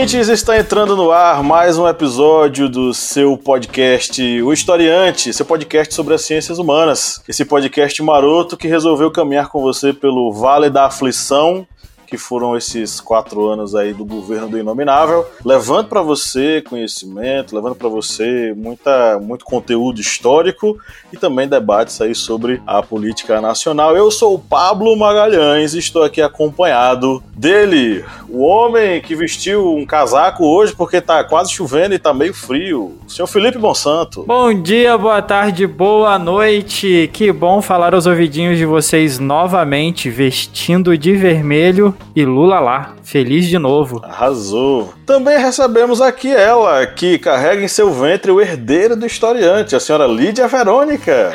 [0.00, 0.28] ouvintes!
[0.28, 6.14] Está entrando no ar mais um episódio do seu podcast O Historiante, seu podcast sobre
[6.14, 7.22] as ciências humanas.
[7.28, 11.66] Esse podcast maroto que resolveu caminhar com você pelo Vale da Aflição
[12.10, 17.76] que foram esses quatro anos aí do governo do Inominável, levando para você conhecimento, levando
[17.76, 20.76] para você muita, muito conteúdo histórico
[21.12, 23.96] e também debates aí sobre a política nacional.
[23.96, 29.86] Eu sou o Pablo Magalhães e estou aqui acompanhado dele, o homem que vestiu um
[29.86, 34.24] casaco hoje porque tá quase chovendo e tá meio frio, o senhor Felipe Monsanto.
[34.24, 37.08] Bom dia, boa tarde, boa noite.
[37.12, 43.46] Que bom falar aos ouvidinhos de vocês novamente, vestindo de vermelho e Lula lá, feliz
[43.46, 44.00] de novo.
[44.04, 44.92] Arrasou.
[45.06, 50.06] Também recebemos aqui ela, que carrega em seu ventre o herdeiro do historiante, a senhora
[50.06, 51.32] Lídia Verônica.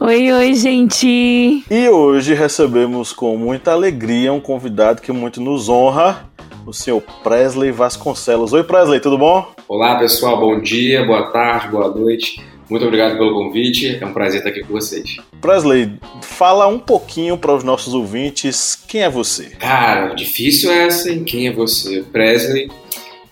[0.00, 1.64] Oi, oi, gente.
[1.70, 6.28] E hoje recebemos com muita alegria um convidado que muito nos honra,
[6.66, 8.52] o senhor Presley Vasconcelos.
[8.52, 9.46] Oi, Presley, tudo bom?
[9.66, 12.44] Olá, pessoal, bom dia, boa tarde, boa noite.
[12.68, 15.16] Muito obrigado pelo convite, é um prazer estar aqui com vocês.
[15.40, 19.44] Presley, fala um pouquinho para os nossos ouvintes quem é você.
[19.58, 21.24] Cara, difícil é essa, hein?
[21.24, 22.02] Quem é você?
[22.12, 22.70] Presley.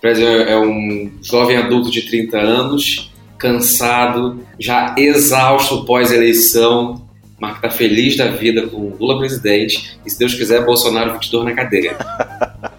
[0.01, 7.07] Presley é um jovem adulto de 30 anos, cansado, já exausto pós-eleição,
[7.39, 11.45] mas que tá feliz da vida com Lula presidente e, se Deus quiser, Bolsonaro 22
[11.45, 11.95] na cadeia.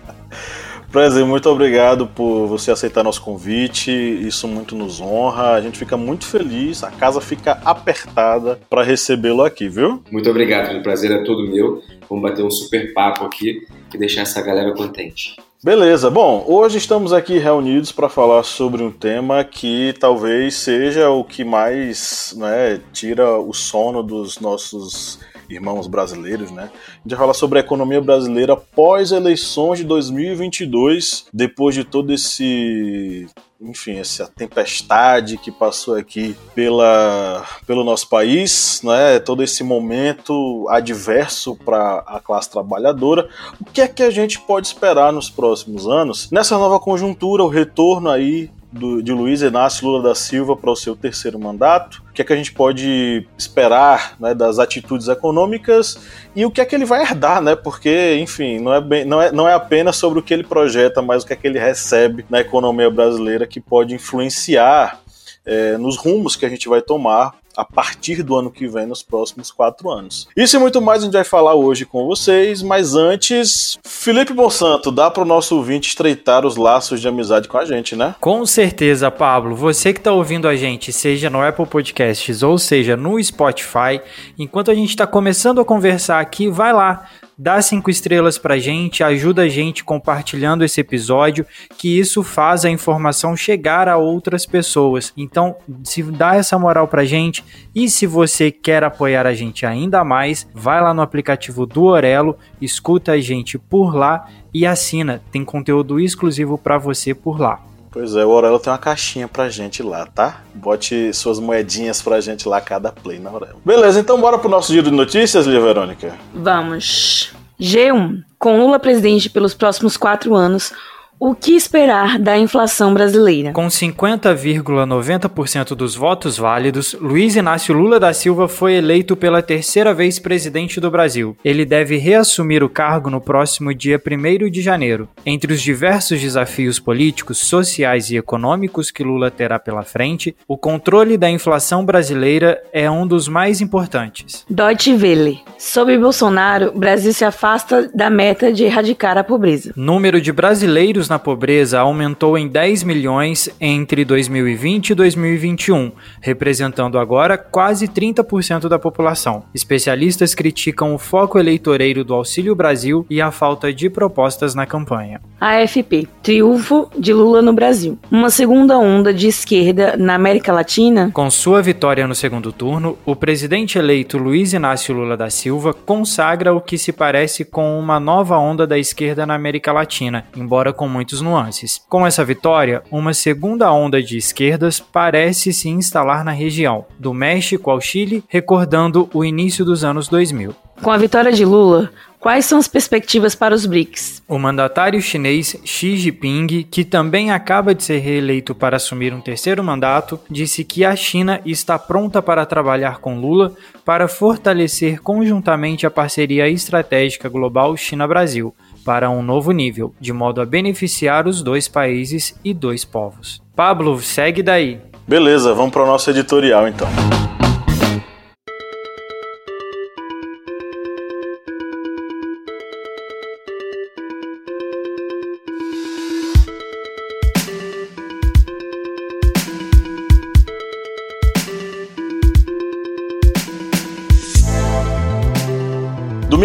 [0.90, 3.90] Presley, muito obrigado por você aceitar nosso convite.
[3.90, 5.52] Isso muito nos honra.
[5.52, 6.82] A gente fica muito feliz.
[6.82, 10.02] A casa fica apertada para recebê-lo aqui, viu?
[10.10, 10.78] Muito obrigado.
[10.78, 11.82] O prazer é todo meu.
[12.08, 15.36] Vamos bater um super papo aqui e deixar essa galera contente.
[15.62, 21.24] Beleza, bom, hoje estamos aqui reunidos para falar sobre um tema que talvez seja o
[21.24, 26.70] que mais né, tira o sono dos nossos irmãos brasileiros, né?
[26.72, 32.12] A gente vai falar sobre a economia brasileira pós eleições de 2022, depois de todo
[32.12, 33.26] esse
[33.60, 39.18] enfim, essa tempestade que passou aqui pela, pelo nosso país, né?
[39.18, 43.28] todo esse momento adverso para a classe trabalhadora.
[43.60, 46.30] O que é que a gente pode esperar nos próximos anos?
[46.30, 50.76] Nessa nova conjuntura, o retorno aí do, de Luiz Inácio Lula da Silva para o
[50.76, 55.98] seu terceiro mandato, o que é que a gente pode esperar né, das atitudes econômicas
[56.36, 57.56] e o que é que ele vai herdar, né?
[57.56, 61.00] Porque, enfim, não é, bem, não, é, não é apenas sobre o que ele projeta,
[61.00, 65.00] mas o que é que ele recebe na economia brasileira que pode influenciar
[65.46, 69.02] é, nos rumos que a gente vai tomar a partir do ano que vem, nos
[69.02, 70.28] próximos quatro anos.
[70.36, 74.92] Isso e muito mais a gente vai falar hoje com vocês, mas antes, Felipe Monsanto,
[74.92, 78.14] dá para o nosso ouvinte estreitar os laços de amizade com a gente, né?
[78.20, 79.56] Com certeza, Pablo.
[79.56, 84.00] Você que está ouvindo a gente, seja no Apple Podcasts ou seja no Spotify,
[84.38, 89.04] enquanto a gente está começando a conversar aqui, vai lá dá cinco estrelas pra gente,
[89.04, 91.46] ajuda a gente compartilhando esse episódio,
[91.78, 95.12] que isso faz a informação chegar a outras pessoas.
[95.16, 97.44] Então, se dá essa moral pra gente
[97.74, 102.36] e se você quer apoiar a gente ainda mais, vai lá no aplicativo do Orelo,
[102.60, 107.62] escuta a gente por lá e assina, tem conteúdo exclusivo para você por lá.
[107.98, 110.42] Pois é, o Aurelo tem uma caixinha pra gente lá, tá?
[110.54, 113.60] Bote suas moedinhas pra gente lá, cada play na Aurelo.
[113.64, 116.14] Beleza, então bora pro nosso giro de notícias, Lia Verônica?
[116.32, 117.32] Vamos.
[117.60, 118.22] G1.
[118.38, 120.72] Com Lula presidente pelos próximos quatro anos,
[121.20, 123.52] o que esperar da inflação brasileira?
[123.52, 130.20] Com 50,90% dos votos válidos, Luiz Inácio Lula da Silva foi eleito pela terceira vez
[130.20, 131.36] presidente do Brasil.
[131.44, 135.08] Ele deve reassumir o cargo no próximo dia 1 de janeiro.
[135.26, 141.16] Entre os diversos desafios políticos, sociais e econômicos que Lula terá pela frente, o controle
[141.16, 144.46] da inflação brasileira é um dos mais importantes.
[144.48, 145.40] Deutsche Welle.
[145.58, 149.72] Sob Bolsonaro, Brasil se afasta da meta de erradicar a pobreza.
[149.74, 157.36] Número de brasileiros na pobreza aumentou em 10 milhões entre 2020 e 2021, representando agora
[157.36, 159.44] quase 30% da população.
[159.54, 165.20] Especialistas criticam o foco eleitoreiro do Auxílio Brasil e a falta de propostas na campanha.
[165.40, 166.08] AFP.
[166.22, 167.98] Triunfo de Lula no Brasil.
[168.10, 171.10] Uma segunda onda de esquerda na América Latina?
[171.12, 175.72] Com sua vitória no segundo turno, o presidente eleito Luiz Inácio Lula da Silva Silva
[175.72, 180.72] consagra o que se parece com uma nova onda da esquerda na América Latina, embora
[180.72, 181.80] com muitos nuances.
[181.88, 187.70] Com essa vitória, uma segunda onda de esquerdas parece se instalar na região, do México
[187.70, 190.52] ao Chile, recordando o início dos anos 2000.
[190.82, 191.90] Com a vitória de Lula,
[192.20, 194.24] Quais são as perspectivas para os BRICS?
[194.26, 199.62] O mandatário chinês Xi Jinping, que também acaba de ser reeleito para assumir um terceiro
[199.62, 203.54] mandato, disse que a China está pronta para trabalhar com Lula
[203.84, 208.52] para fortalecer conjuntamente a parceria estratégica global China-Brasil
[208.88, 213.42] para um novo nível, de modo a beneficiar os dois países e dois povos.
[213.54, 214.80] Pablo, segue daí.
[215.06, 216.88] Beleza, vamos para o nosso editorial então.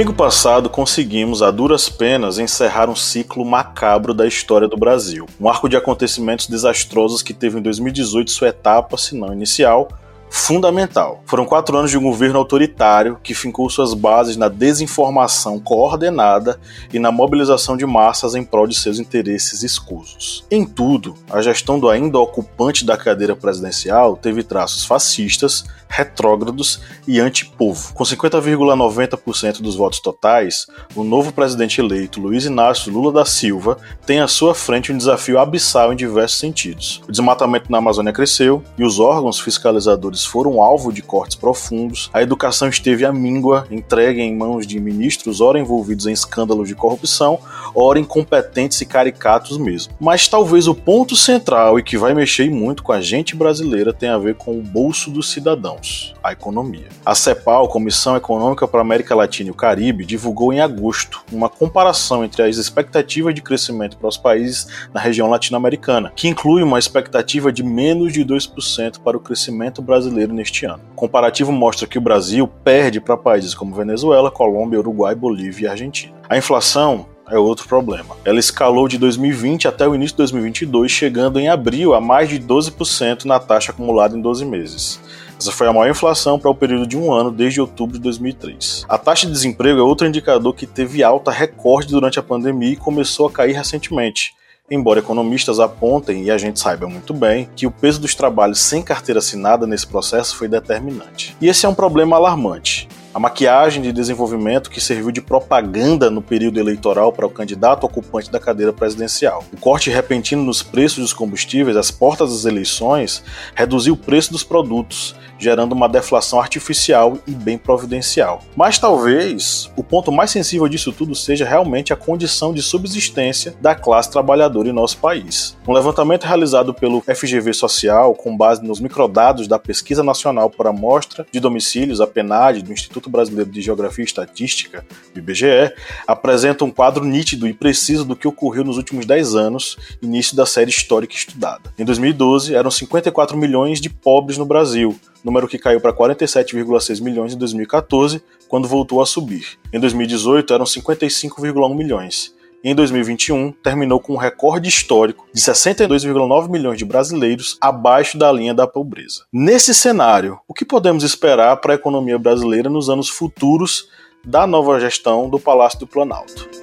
[0.04, 5.26] Domingo passado conseguimos, a duras penas, encerrar um ciclo macabro da história do Brasil.
[5.40, 9.88] Um arco de acontecimentos desastrosos que teve em 2018 sua etapa, se não inicial,
[10.34, 11.22] fundamental.
[11.28, 16.60] Foram quatro anos de um governo autoritário que fincou suas bases na desinformação coordenada
[16.92, 20.44] e na mobilização de massas em prol de seus interesses escusos.
[20.50, 27.20] Em tudo, a gestão do ainda ocupante da cadeira presidencial teve traços fascistas, retrógrados e
[27.20, 27.94] antipovo.
[27.94, 30.66] Com 50,90% dos votos totais,
[30.96, 35.38] o novo presidente eleito, Luiz Inácio Lula da Silva, tem à sua frente um desafio
[35.38, 37.04] abissal em diversos sentidos.
[37.08, 42.22] O desmatamento na Amazônia cresceu e os órgãos fiscalizadores foram alvo de cortes profundos, a
[42.22, 47.40] educação esteve à míngua, entregue em mãos de ministros ora envolvidos em escândalos de corrupção,
[47.76, 49.94] ora incompetentes e caricatos mesmo.
[50.00, 54.10] Mas talvez o ponto central e que vai mexer muito com a gente brasileira tem
[54.10, 55.78] a ver com o bolso do cidadão
[56.24, 56.88] a economia.
[57.06, 61.50] A CEPAL, Comissão Econômica para a América Latina e o Caribe, divulgou em agosto uma
[61.50, 66.80] comparação entre as expectativas de crescimento para os países na região latino-americana, que inclui uma
[66.80, 70.82] expectativa de menos de 2% para o crescimento brasileiro neste ano.
[70.94, 75.70] O comparativo mostra que o Brasil perde para países como Venezuela, Colômbia, Uruguai, Bolívia e
[75.70, 76.14] Argentina.
[76.30, 78.16] A inflação é outro problema.
[78.26, 82.40] Ela escalou de 2020 até o início de 2022, chegando em abril a mais de
[82.40, 85.00] 12% na taxa acumulada em 12 meses.
[85.40, 88.86] Essa foi a maior inflação para o período de um ano desde outubro de 2003.
[88.88, 92.78] A taxa de desemprego é outro indicador que teve alta recorde durante a pandemia e
[92.78, 94.34] começou a cair recentemente.
[94.74, 98.82] Embora economistas apontem, e a gente saiba muito bem, que o peso dos trabalhos sem
[98.82, 101.38] carteira assinada nesse processo foi determinante.
[101.40, 102.90] E esse é um problema alarmante.
[103.14, 108.32] A maquiagem de desenvolvimento que serviu de propaganda no período eleitoral para o candidato ocupante
[108.32, 109.46] da cadeira presidencial.
[109.54, 113.24] O corte repentino nos preços dos combustíveis às portas das eleições
[113.54, 118.42] reduziu o preço dos produtos, gerando uma deflação artificial e bem providencial.
[118.56, 123.76] Mas talvez o ponto mais sensível disso tudo seja realmente a condição de subsistência da
[123.76, 125.58] classe trabalhadora em nosso país.
[125.68, 131.26] Um levantamento realizado pelo FGV Social, com base nos microdados da Pesquisa Nacional por Amostra
[131.32, 134.86] de Domicílios, a PNAD, do Instituto Brasileiro de Geografia e Estatística,
[135.16, 135.74] IBGE,
[136.08, 140.46] apresenta um quadro nítido e preciso do que ocorreu nos últimos 10 anos, início da
[140.46, 141.74] série histórica estudada.
[141.78, 147.34] Em 2012, eram 54 milhões de pobres no Brasil, número que caiu para 47,6 milhões
[147.34, 149.58] em 2014, quando voltou a subir.
[149.72, 152.34] Em 2018 eram 55,1 milhões.
[152.64, 158.32] E em 2021 terminou com um recorde histórico de 62,9 milhões de brasileiros abaixo da
[158.32, 159.26] linha da pobreza.
[159.34, 163.90] Nesse cenário, o que podemos esperar para a economia brasileira nos anos futuros
[164.24, 166.63] da nova gestão do Palácio do Planalto?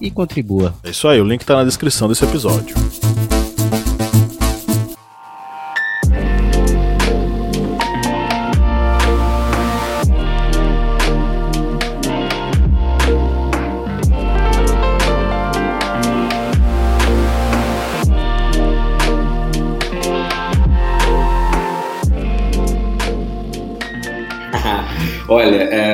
[0.00, 0.74] e contribua.
[0.82, 2.76] É isso aí, o link está na descrição desse episódio.
[25.28, 25.87] Olha, é,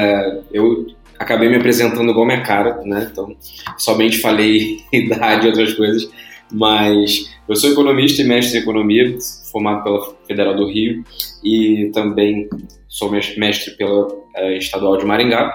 [1.24, 3.08] acabei me apresentando igual minha cara, né?
[3.10, 3.36] Então,
[3.76, 6.08] somente falei idade e outras coisas,
[6.52, 9.16] mas eu sou economista e mestre em economia,
[9.50, 11.04] formado pela Federal do Rio
[11.42, 12.48] e também
[12.88, 15.52] sou mestre pela é, Estadual de Maringá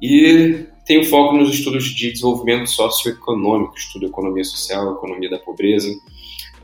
[0.00, 5.88] e tenho foco nos estudos de desenvolvimento socioeconômico, estudo economia social, economia da pobreza,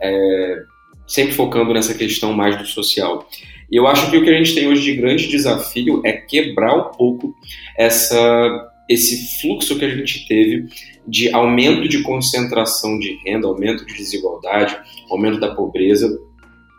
[0.00, 0.62] é,
[1.06, 3.28] sempre focando nessa questão mais do social.
[3.70, 6.74] E eu acho que o que a gente tem hoje de grande desafio é quebrar
[6.74, 7.34] um pouco
[7.76, 10.68] essa, esse fluxo que a gente teve
[11.06, 14.78] de aumento de concentração de renda, aumento de desigualdade,
[15.10, 16.18] aumento da pobreza,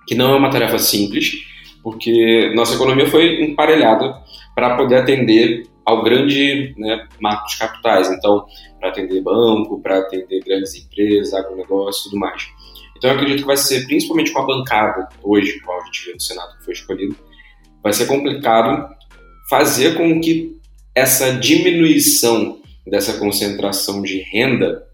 [0.08, 1.34] que não é uma tarefa simples,
[1.84, 4.16] porque nossa economia foi emparelhada
[4.56, 8.12] para poder atender ao grande né, marco dos capitais.
[8.12, 8.46] Então,
[8.80, 12.48] para atender banco, para atender grandes empresas, agronegócio e tudo mais.
[13.00, 16.14] Então eu acredito que vai ser, principalmente com a bancada hoje, qual a gente vê
[16.14, 17.16] no Senado que foi escolhido,
[17.82, 18.90] vai ser complicado
[19.50, 20.60] fazer com que
[20.94, 24.86] essa diminuição dessa concentração de renda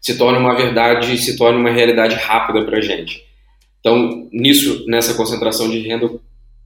[0.00, 3.22] se torne uma verdade, se torne uma realidade rápida para a gente.
[3.80, 6.20] Então, nisso, nessa concentração de renda, o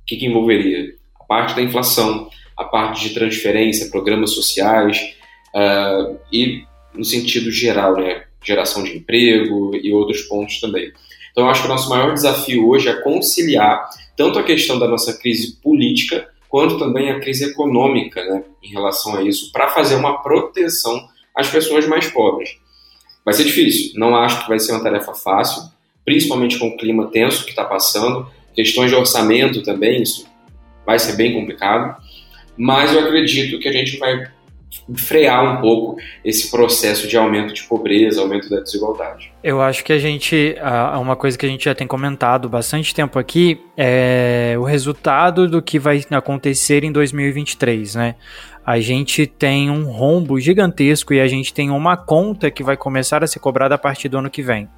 [0.06, 0.94] que, que envolveria?
[1.20, 5.00] A parte da inflação, a parte de transferência, programas sociais
[5.54, 6.62] uh, e
[6.94, 8.26] no sentido geral, né?
[8.42, 10.92] Geração de emprego e outros pontos também.
[11.30, 14.88] Então, eu acho que o nosso maior desafio hoje é conciliar tanto a questão da
[14.88, 19.94] nossa crise política quanto também a crise econômica né, em relação a isso, para fazer
[19.94, 22.58] uma proteção às pessoas mais pobres.
[23.24, 25.62] Vai ser difícil, não acho que vai ser uma tarefa fácil,
[26.04, 30.26] principalmente com o clima tenso que está passando, questões de orçamento também, isso
[30.84, 31.96] vai ser bem complicado,
[32.56, 34.28] mas eu acredito que a gente vai
[34.94, 39.32] frear um pouco esse processo de aumento de pobreza, aumento da desigualdade.
[39.42, 40.56] Eu acho que a gente,
[41.00, 45.60] uma coisa que a gente já tem comentado bastante tempo aqui é o resultado do
[45.60, 48.14] que vai acontecer em 2023, né?
[48.64, 53.24] a gente tem um rombo gigantesco e a gente tem uma conta que vai começar
[53.24, 54.68] a ser cobrada a partir do ano que vem.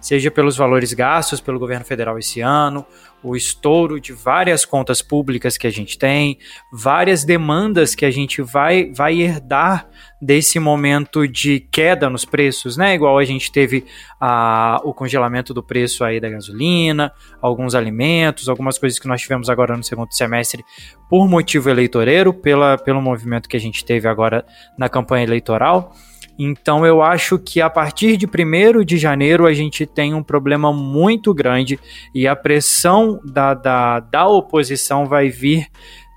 [0.00, 2.86] Seja pelos valores gastos pelo governo federal esse ano,
[3.22, 6.38] o estouro de várias contas públicas que a gente tem,
[6.72, 9.88] várias demandas que a gente vai, vai herdar
[10.20, 12.94] desse momento de queda nos preços, né?
[12.94, 13.84] Igual a gente teve
[14.20, 19.48] a, o congelamento do preço aí da gasolina, alguns alimentos, algumas coisas que nós tivemos
[19.48, 20.64] agora no segundo semestre
[21.08, 24.44] por motivo eleitoreiro, pela, pelo movimento que a gente teve agora
[24.78, 25.94] na campanha eleitoral.
[26.42, 30.72] Então eu acho que a partir de 1 de janeiro a gente tem um problema
[30.72, 31.78] muito grande
[32.14, 35.66] e a pressão da, da, da oposição vai vir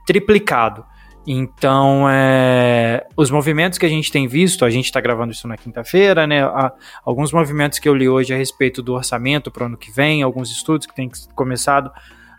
[0.08, 0.86] triplicado.
[1.28, 5.58] Então, é, os movimentos que a gente tem visto, a gente está gravando isso na
[5.58, 6.44] quinta-feira, né?
[6.44, 6.72] Há
[7.04, 10.22] alguns movimentos que eu li hoje a respeito do orçamento para o ano que vem,
[10.22, 11.92] alguns estudos que têm começado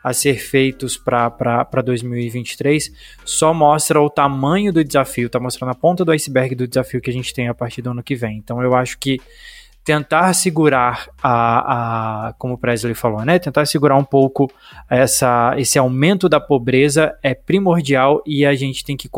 [0.04, 2.92] a ser feitos para 2023,
[3.25, 7.08] só mostra o tamanho do desafio, está mostrando a ponta do iceberg do desafio que
[7.08, 8.37] a gente tem a partir do ano que vem.
[8.37, 9.18] Então, eu acho que
[9.82, 13.38] tentar segurar a, a, como o Presley falou, né?
[13.38, 14.50] Tentar segurar um pouco
[14.90, 19.08] essa, esse aumento da pobreza é primordial e a gente tem que,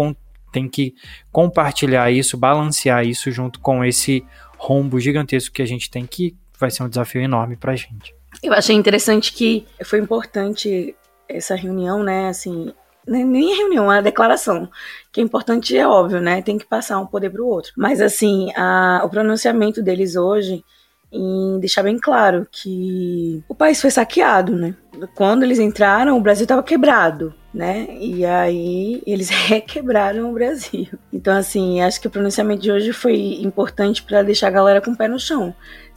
[0.53, 0.95] tem que
[1.33, 4.25] compartilhar isso, balancear isso junto com esse
[4.57, 8.16] rombo gigantesco que a gente tem que vai ser um desafio enorme para a gente.
[8.43, 10.95] Eu achei interessante que foi importante
[11.29, 12.29] essa reunião, né?
[12.29, 12.73] Assim,
[13.07, 14.69] nem a reunião, a declaração.
[15.13, 16.43] Que é importante é óbvio, né?
[16.43, 17.73] Tem que passar um poder para o outro.
[17.77, 20.65] Mas assim, a, o pronunciamento deles hoje
[21.13, 24.75] em deixar bem claro que o país foi saqueado, né?
[25.15, 27.87] Quando eles entraram, o Brasil estava quebrado, né?
[28.01, 30.89] E aí eles requebraram o Brasil.
[31.13, 34.91] Então, assim, acho que o pronunciamento de hoje foi importante para deixar a galera com
[34.91, 35.55] o pé no chão,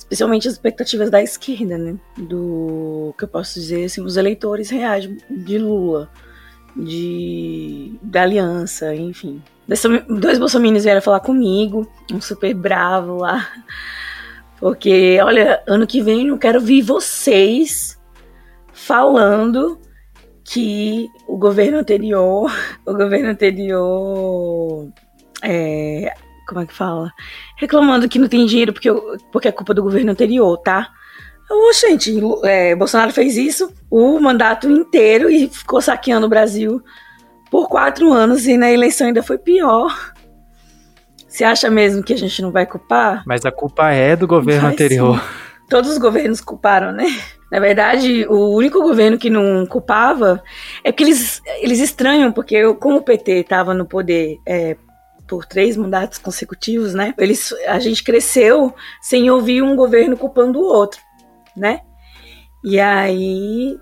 [0.09, 1.95] especialmente as expectativas da esquerda, né?
[2.17, 6.09] Do que eu posso dizer, assim, os eleitores reais de Lula
[6.75, 9.41] de da aliança, enfim.
[10.09, 13.47] Dois bolsominions vieram falar comigo, um super bravo lá.
[14.59, 17.99] Porque, olha, ano que vem eu quero ver vocês
[18.73, 19.79] falando
[20.43, 22.51] que o governo anterior,
[22.85, 24.89] o governo anterior,
[25.43, 26.13] é,
[26.49, 27.13] como é que fala?
[27.55, 28.89] Reclamando que não tem dinheiro porque,
[29.31, 30.89] porque é culpa do governo anterior, tá?
[31.49, 32.11] Ô, gente,
[32.43, 36.81] é, Bolsonaro fez isso o mandato inteiro e ficou saqueando o Brasil
[37.51, 40.13] por quatro anos e na eleição ainda foi pior.
[41.27, 43.23] Você acha mesmo que a gente não vai culpar?
[43.25, 45.19] Mas a culpa é do governo vai anterior.
[45.19, 45.25] Sim.
[45.69, 47.05] Todos os governos culparam, né?
[47.51, 50.41] Na verdade, o único governo que não culpava
[50.83, 54.75] é porque eles, eles estranham, porque eu, como o PT estava no poder é,
[55.29, 57.13] por três mandatos consecutivos, né?
[57.17, 60.99] Eles, a gente cresceu sem ouvir um governo culpando o outro
[61.59, 61.81] né?
[62.63, 63.77] E aí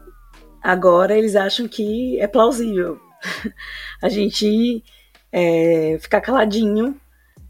[0.62, 3.00] agora eles acham que é plausível.
[4.02, 4.84] a gente
[5.32, 7.00] é, ficar caladinho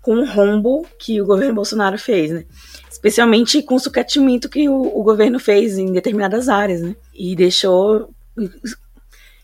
[0.02, 2.46] com o rombo que o governo Bolsonaro fez, né?
[2.90, 6.96] Especialmente com o sucatimento que o, o governo fez em determinadas áreas, né?
[7.14, 8.10] E deixou,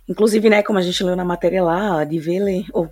[0.07, 2.89] inclusive, né, como a gente leu na matéria lá, de Welle, ou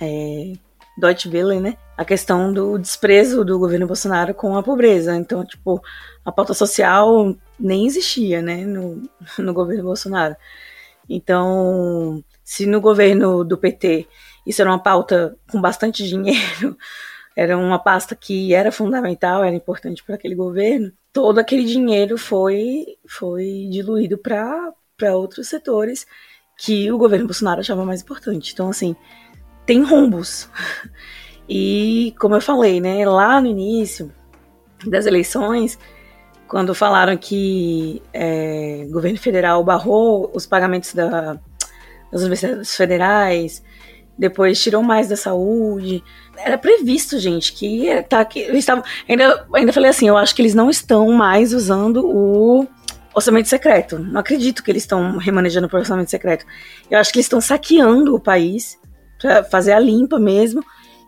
[0.00, 0.52] é,
[0.96, 1.76] Deutsche Welle, né?
[1.96, 5.16] A questão do desprezo do governo Bolsonaro com a pobreza.
[5.16, 5.80] Então, tipo,
[6.24, 9.02] a pauta social nem existia, né, no,
[9.38, 10.36] no governo Bolsonaro.
[11.08, 14.06] Então, se no governo do PT
[14.46, 16.76] isso era uma pauta com bastante dinheiro,
[17.36, 22.84] era uma pasta que era fundamental, era importante para aquele governo, todo aquele dinheiro foi,
[23.08, 26.06] foi diluído para outros setores
[26.56, 28.52] que o governo Bolsonaro achava mais importante.
[28.52, 28.94] Então, assim,
[29.66, 30.48] tem rombos.
[31.48, 34.10] E, como eu falei, né, lá no início
[34.86, 35.78] das eleições,
[36.48, 41.38] quando falaram que é, o governo federal barrou os pagamentos da,
[42.10, 43.62] das universidades federais,
[44.16, 46.02] depois tirou mais da saúde.
[46.36, 48.84] Era previsto, gente, que tá que eles estavam.
[49.08, 52.66] Ainda, ainda falei assim, eu acho que eles não estão mais usando o
[53.12, 53.98] orçamento secreto.
[53.98, 56.46] Não acredito que eles estão remanejando o orçamento secreto.
[56.90, 58.78] Eu acho que eles estão saqueando o país
[59.24, 60.62] para fazer a limpa mesmo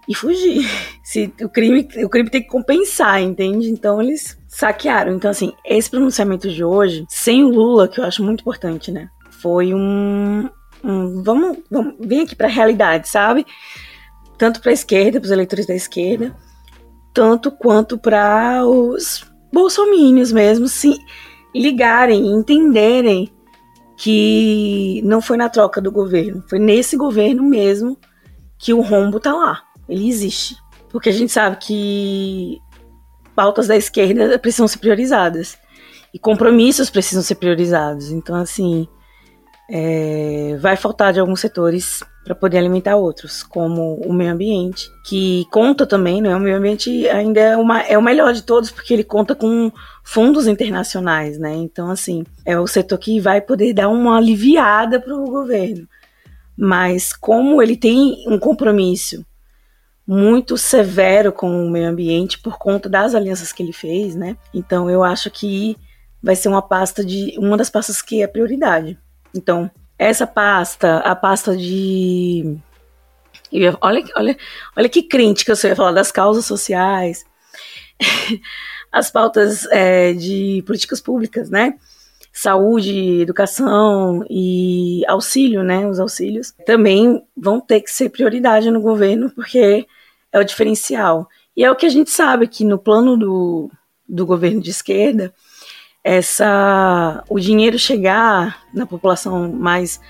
[0.08, 0.66] e fugir.
[1.04, 3.68] Se o crime, o crime tem que compensar, entende?
[3.68, 5.14] Então eles saquearam.
[5.14, 9.10] Então assim, esse pronunciamento de hoje, sem o Lula, que eu acho muito importante, né?
[9.42, 10.48] Foi um,
[10.82, 13.44] um vamos, vamos vir aqui para a realidade, sabe?
[14.38, 16.34] Tanto para a esquerda, para os eleitores da esquerda,
[17.12, 20.96] tanto quanto para os bolsomínios mesmo, se
[21.54, 23.30] ligarem, entenderem
[23.96, 27.98] que não foi na troca do governo, foi nesse governo mesmo
[28.58, 29.62] que o rombo tá lá.
[29.88, 30.56] Ele existe.
[30.90, 32.58] Porque a gente sabe que
[33.34, 35.58] pautas da esquerda precisam ser priorizadas.
[36.12, 38.10] E compromissos precisam ser priorizados.
[38.10, 38.88] Então, assim,
[39.70, 45.44] é, vai faltar de alguns setores para poder alimentar outros, como o meio ambiente, que
[45.50, 46.34] conta também, né?
[46.34, 49.70] O meio ambiente ainda é, uma, é o melhor de todos, porque ele conta com
[50.02, 51.54] fundos internacionais, né?
[51.54, 55.86] Então, assim, é o setor que vai poder dar uma aliviada para o governo.
[56.56, 59.24] Mas como ele tem um compromisso
[60.06, 64.36] muito severo com o meio ambiente por conta das alianças que ele fez, né?
[64.54, 65.76] Então eu acho que
[66.22, 68.98] vai ser uma pasta de uma das pastas que é prioridade.
[69.36, 72.58] Então, essa pasta, a pasta de
[73.50, 74.36] ia, olha, olha,
[74.76, 77.24] olha que crente que eu ia falar das causas sociais,
[78.92, 81.74] as pautas é, de políticas públicas, né?
[82.32, 85.86] Saúde, educação e auxílio, né?
[85.86, 89.86] Os auxílios também vão ter que ser prioridade no governo, porque
[90.30, 91.28] é o diferencial.
[91.56, 93.70] E é o que a gente sabe que no plano do,
[94.06, 95.32] do governo de esquerda,
[96.06, 100.00] essa o dinheiro chegar na população mais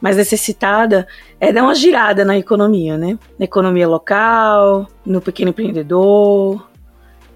[0.00, 1.06] mais necessitada
[1.40, 3.16] é dar uma girada na economia, né?
[3.38, 6.68] Na economia local, no pequeno empreendedor.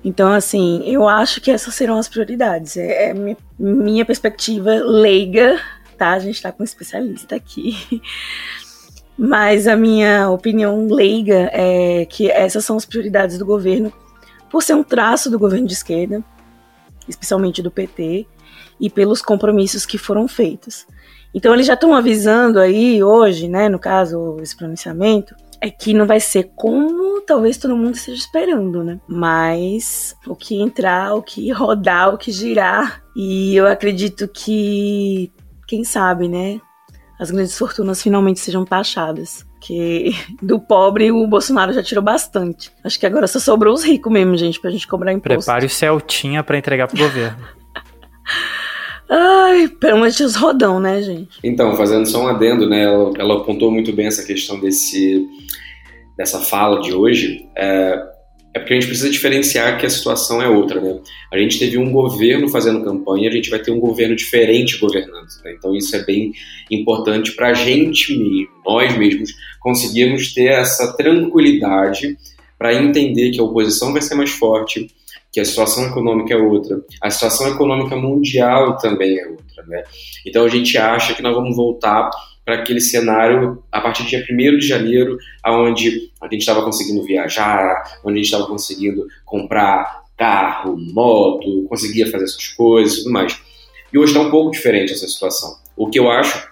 [0.05, 2.77] Então, assim, eu acho que essas serão as prioridades.
[2.77, 5.59] É, é minha, perspectiva leiga,
[5.97, 6.11] tá?
[6.11, 8.03] A gente tá com um especialista aqui.
[9.17, 13.93] Mas a minha opinião leiga é que essas são as prioridades do governo,
[14.51, 16.23] por ser um traço do governo de esquerda,
[17.09, 18.27] especialmente do PT,
[18.81, 20.87] e pelos compromissos que foram feitos.
[21.35, 26.07] Então eles já estão avisando aí hoje, né, no caso, esse pronunciamento, é que não
[26.07, 29.01] vai ser como talvez todo mundo esteja esperando, né?
[29.09, 33.03] Mas o que entrar, o que rodar, o que girar.
[33.17, 35.33] E eu acredito que,
[35.67, 36.61] quem sabe, né?
[37.19, 39.45] as grandes fortunas finalmente sejam taxadas.
[39.61, 40.11] Que
[40.43, 42.71] do pobre o Bolsonaro já tirou bastante.
[42.85, 45.45] Acho que agora só sobrou os ricos mesmo, gente, pra gente cobrar imposto.
[45.45, 47.39] Prepare o Celtinha para entregar pro governo.
[49.11, 51.39] Ai, pelo menos os rodão, né, gente?
[51.43, 52.83] Então, fazendo só um adendo, né?
[52.83, 55.27] Ela, ela apontou muito bem essa questão desse,
[56.17, 57.49] dessa fala de hoje.
[57.57, 58.18] É,
[58.55, 60.99] é porque a gente precisa diferenciar que a situação é outra, né?
[61.33, 65.29] A gente teve um governo fazendo campanha, a gente vai ter um governo diferente governando,
[65.45, 65.55] né?
[65.57, 66.33] Então isso é bem
[66.71, 72.17] importante para a gente mesmo, nós mesmos, conseguirmos ter essa tranquilidade
[72.59, 74.89] para entender que a oposição vai ser mais forte,
[75.31, 79.85] que a situação econômica é outra, a situação econômica mundial também é outra, né?
[80.27, 82.09] Então a gente acha que nós vamos voltar
[82.49, 87.05] para aquele cenário a partir do dia 1 de janeiro, onde a gente estava conseguindo
[87.05, 93.13] viajar, onde a gente estava conseguindo comprar carro, moto, conseguia fazer essas coisas e tudo
[93.13, 93.39] mais.
[93.93, 95.59] E hoje está um pouco diferente essa situação.
[95.77, 96.51] O que eu acho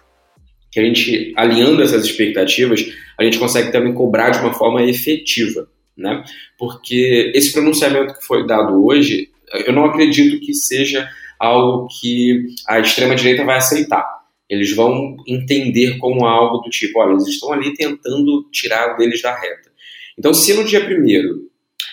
[0.70, 2.85] que a gente, alinhando essas expectativas,
[3.18, 6.22] a gente consegue também cobrar de uma forma efetiva, né?
[6.59, 9.30] Porque esse pronunciamento que foi dado hoje,
[9.66, 11.09] eu não acredito que seja
[11.40, 14.15] algo que a extrema-direita vai aceitar
[14.48, 19.35] Eles vão entender como algo do tipo, olha, eles estão ali tentando tirar deles da
[19.35, 19.70] reta.
[20.18, 21.50] Então, se no dia primeiro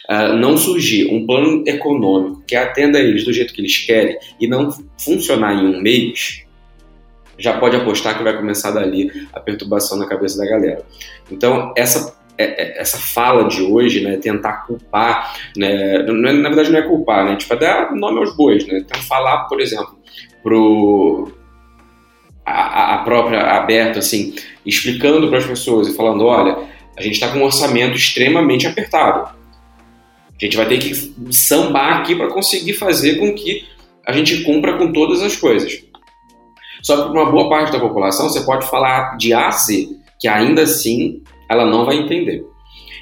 [0.10, 4.48] uh, não surgir um plano econômico que atenda eles do jeito que eles querem e
[4.48, 6.44] não funcionar em um mês,
[7.38, 10.86] já pode apostar que vai começar dali a perturbação na cabeça da galera.
[11.32, 16.72] Então, essa é, é, essa fala de hoje, né, tentar culpar, né, é, na verdade
[16.72, 20.00] não é culpar, né, tipo, é dar nome aos bois, né, então falar, por exemplo,
[20.42, 21.32] pro
[22.46, 26.58] a, a própria aberta, assim, explicando para as pessoas e falando, olha,
[26.98, 29.30] a gente está com um orçamento extremamente apertado,
[30.44, 30.94] a gente vai ter que
[31.32, 33.66] sambar aqui para conseguir fazer com que
[34.06, 35.84] a gente cumpra com todas as coisas.
[36.82, 39.88] Só que para uma boa parte da população, você pode falar de A a Z,
[40.20, 42.44] que ainda assim ela não vai entender.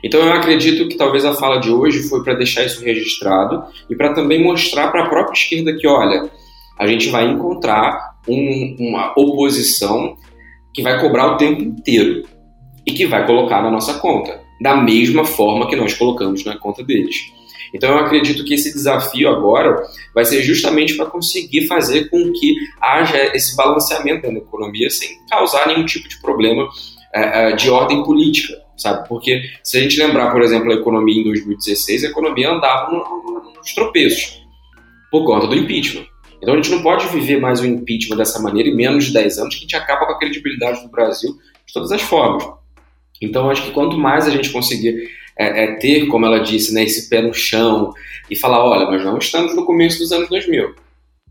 [0.04, 3.96] Então eu acredito que talvez a fala de hoje foi para deixar isso registrado e
[3.96, 6.30] para também mostrar para a própria esquerda que, olha,
[6.78, 10.16] a gente vai encontrar um, uma oposição
[10.74, 12.24] que vai cobrar o tempo inteiro
[12.86, 16.84] e que vai colocar na nossa conta, da mesma forma que nós colocamos na conta
[16.84, 17.16] deles.
[17.74, 19.82] Então eu acredito que esse desafio agora
[20.14, 25.68] vai ser justamente para conseguir fazer com que haja esse balanceamento da economia sem causar
[25.68, 26.68] nenhum tipo de problema
[27.14, 29.08] é, é, de ordem política, sabe?
[29.08, 33.74] Porque se a gente lembrar, por exemplo, a economia em 2016, a economia andava nos
[33.74, 34.42] tropeços
[35.10, 36.06] por conta do impeachment.
[36.42, 39.38] Então a gente não pode viver mais o impeachment dessa maneira em menos de 10
[39.38, 42.44] anos, que a gente acaba com a credibilidade do Brasil de todas as formas.
[43.22, 46.84] Então acho que quanto mais a gente conseguir é, é, ter, como ela disse, né,
[46.84, 47.94] esse pé no chão
[48.30, 50.74] e falar, olha, nós não estamos no começo dos anos 2000.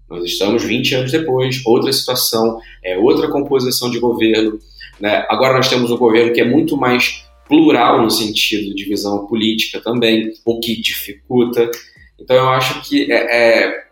[0.08, 4.58] Nós estamos 20 anos depois, outra situação, é outra composição de governo,
[4.98, 5.24] né?
[5.28, 9.80] Agora nós temos um governo que é muito mais plural no sentido de visão política
[9.80, 11.70] também, o que dificulta.
[12.18, 13.84] Então eu acho que é, é,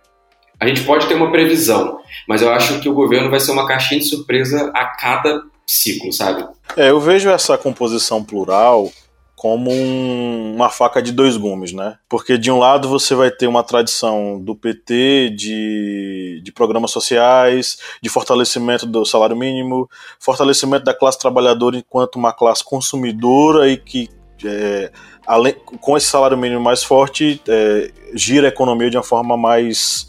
[0.61, 3.66] a gente pode ter uma previsão, mas eu acho que o governo vai ser uma
[3.66, 6.47] caixinha de surpresa a cada ciclo, sabe?
[6.77, 8.90] É, eu vejo essa composição plural
[9.38, 11.97] como um, uma faca de dois gumes, né?
[12.09, 17.79] Porque de um lado você vai ter uma tradição do PT de, de programas sociais,
[18.03, 24.09] de fortalecimento do salário mínimo, fortalecimento da classe trabalhadora enquanto uma classe consumidora e que
[24.44, 24.90] é,
[25.25, 30.08] além, com esse salário mínimo mais forte é, gira a economia de uma forma mais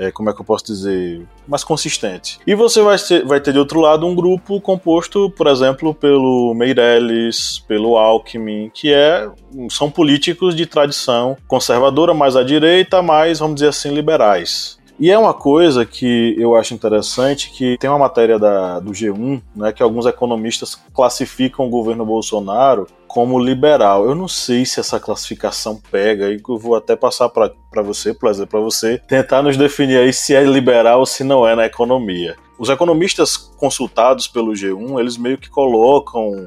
[0.00, 2.40] é, como é que eu posso dizer, mais consistente.
[2.46, 6.54] E você vai ter, vai ter de outro lado um grupo composto, por exemplo, pelo
[6.54, 9.28] Meirelles, pelo Alckmin, que é,
[9.68, 14.79] são políticos de tradição conservadora, mais à direita, mais, vamos dizer assim, liberais.
[15.00, 19.40] E é uma coisa que eu acho interessante que tem uma matéria da, do G1,
[19.56, 24.04] né, que alguns economistas classificam o governo Bolsonaro como liberal.
[24.04, 27.50] Eu não sei se essa classificação pega, e eu vou até passar para
[27.82, 31.64] você, para você tentar nos definir aí se é liberal ou se não é na
[31.64, 32.36] economia.
[32.58, 36.46] Os economistas consultados pelo G1, eles meio que colocam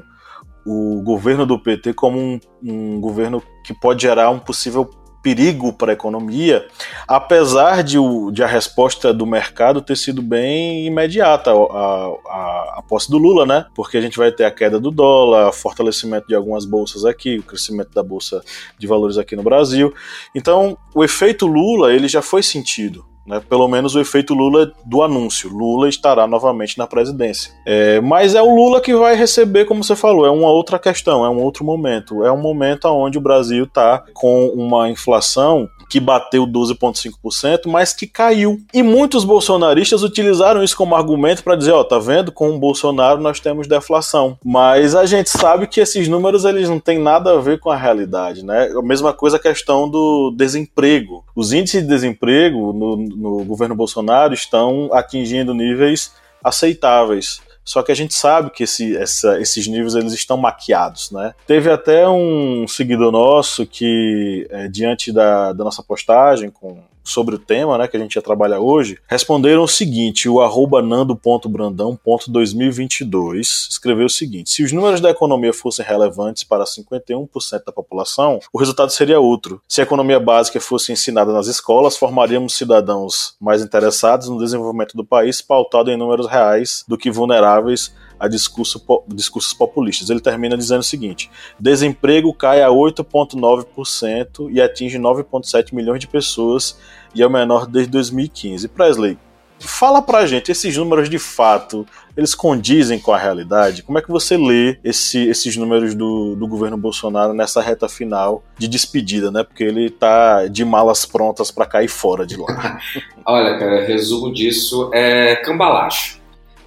[0.64, 4.88] o governo do PT como um, um governo que pode gerar um possível
[5.24, 6.68] perigo para a economia,
[7.08, 12.84] apesar de, o, de, a resposta do mercado ter sido bem imediata a, a, a,
[12.86, 13.64] posse do Lula, né?
[13.74, 17.42] Porque a gente vai ter a queda do dólar, fortalecimento de algumas bolsas aqui, o
[17.42, 18.44] crescimento da bolsa
[18.78, 19.94] de valores aqui no Brasil.
[20.34, 23.13] Então, o efeito Lula ele já foi sentido.
[23.26, 25.48] Né, pelo menos o efeito Lula do anúncio.
[25.48, 27.52] Lula estará novamente na presidência.
[27.66, 31.24] É, mas é o Lula que vai receber, como você falou, é uma outra questão,
[31.24, 32.22] é um outro momento.
[32.22, 38.04] É um momento onde o Brasil está com uma inflação que bateu 12,5%, mas que
[38.04, 38.60] caiu.
[38.74, 42.32] E muitos bolsonaristas utilizaram isso como argumento para dizer, ó, oh, tá vendo?
[42.32, 44.36] Com o Bolsonaro nós temos deflação.
[44.44, 47.76] Mas a gente sabe que esses números eles não têm nada a ver com a
[47.76, 48.70] realidade, né?
[48.76, 51.24] A mesma coisa a questão do desemprego.
[51.32, 57.40] Os índices de desemprego no, no governo Bolsonaro estão atingindo níveis aceitáveis.
[57.64, 61.34] Só que a gente sabe que esse, essa, esses níveis eles estão maquiados, né?
[61.46, 67.38] Teve até um seguidor nosso que, é, diante da, da nossa postagem com sobre o
[67.38, 74.06] tema, né, que a gente ia trabalhar hoje, responderam o seguinte, o arroba nando.brandão.2022 escreveu
[74.06, 77.28] o seguinte, se os números da economia fossem relevantes para 51%
[77.64, 79.62] da população, o resultado seria outro.
[79.68, 85.04] Se a economia básica fosse ensinada nas escolas, formaríamos cidadãos mais interessados no desenvolvimento do
[85.04, 90.10] país, pautado em números reais do que vulneráveis a discurso, discursos populistas.
[90.10, 96.78] Ele termina dizendo o seguinte: desemprego cai a 8,9% e atinge 9,7 milhões de pessoas
[97.14, 98.68] e é o menor desde 2015.
[98.68, 99.18] Presley,
[99.60, 103.82] fala pra gente, esses números de fato, eles condizem com a realidade?
[103.82, 108.42] Como é que você lê esse, esses números do, do governo Bolsonaro nessa reta final
[108.58, 109.42] de despedida, né?
[109.42, 112.78] Porque ele tá de malas prontas para cair fora de lá.
[113.26, 116.24] Olha, cara, resumo disso é cambalacho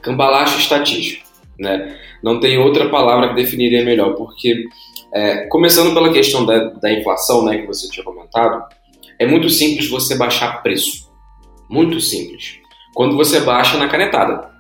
[0.08, 1.27] cambalacho estatístico,
[1.60, 1.96] né?
[2.24, 4.66] Não tem outra palavra que definiria melhor, porque
[5.14, 8.64] é, começando pela questão da, da inflação, né, que você tinha comentado,
[9.20, 11.10] é muito simples você baixar preço,
[11.70, 12.60] muito simples.
[12.94, 14.56] Quando você baixa na canetada.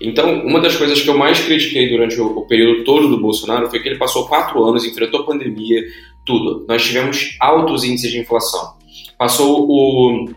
[0.00, 3.70] Então, uma das coisas que eu mais critiquei durante o, o período todo do Bolsonaro
[3.70, 5.82] foi que ele passou quatro anos, enfrentou pandemia,
[6.26, 6.64] tudo.
[6.68, 8.74] Nós tivemos altos índices de inflação.
[9.18, 10.28] Passou o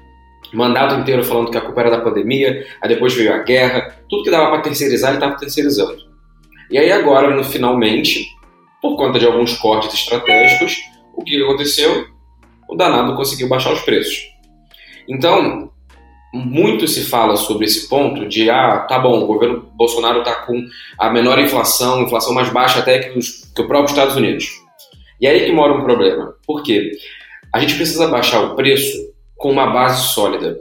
[0.54, 4.24] mandato inteiro falando que a culpa era da pandemia, aí depois veio a guerra, tudo
[4.24, 5.98] que dava para terceirizar ele estava terceirizando.
[6.70, 8.26] E aí agora, no, finalmente,
[8.82, 10.78] por conta de alguns cortes estratégicos,
[11.16, 12.08] o que aconteceu?
[12.70, 14.18] O danado conseguiu baixar os preços.
[15.08, 15.72] Então,
[16.34, 20.62] muito se fala sobre esse ponto de, ah, tá bom, o governo Bolsonaro está com
[21.00, 24.50] a menor inflação, inflação mais baixa até que, os, que o próprio Estados Unidos.
[25.20, 26.36] E aí que mora um problema.
[26.46, 26.92] Por quê?
[27.54, 29.07] A gente precisa baixar o preço
[29.38, 30.60] com uma base sólida.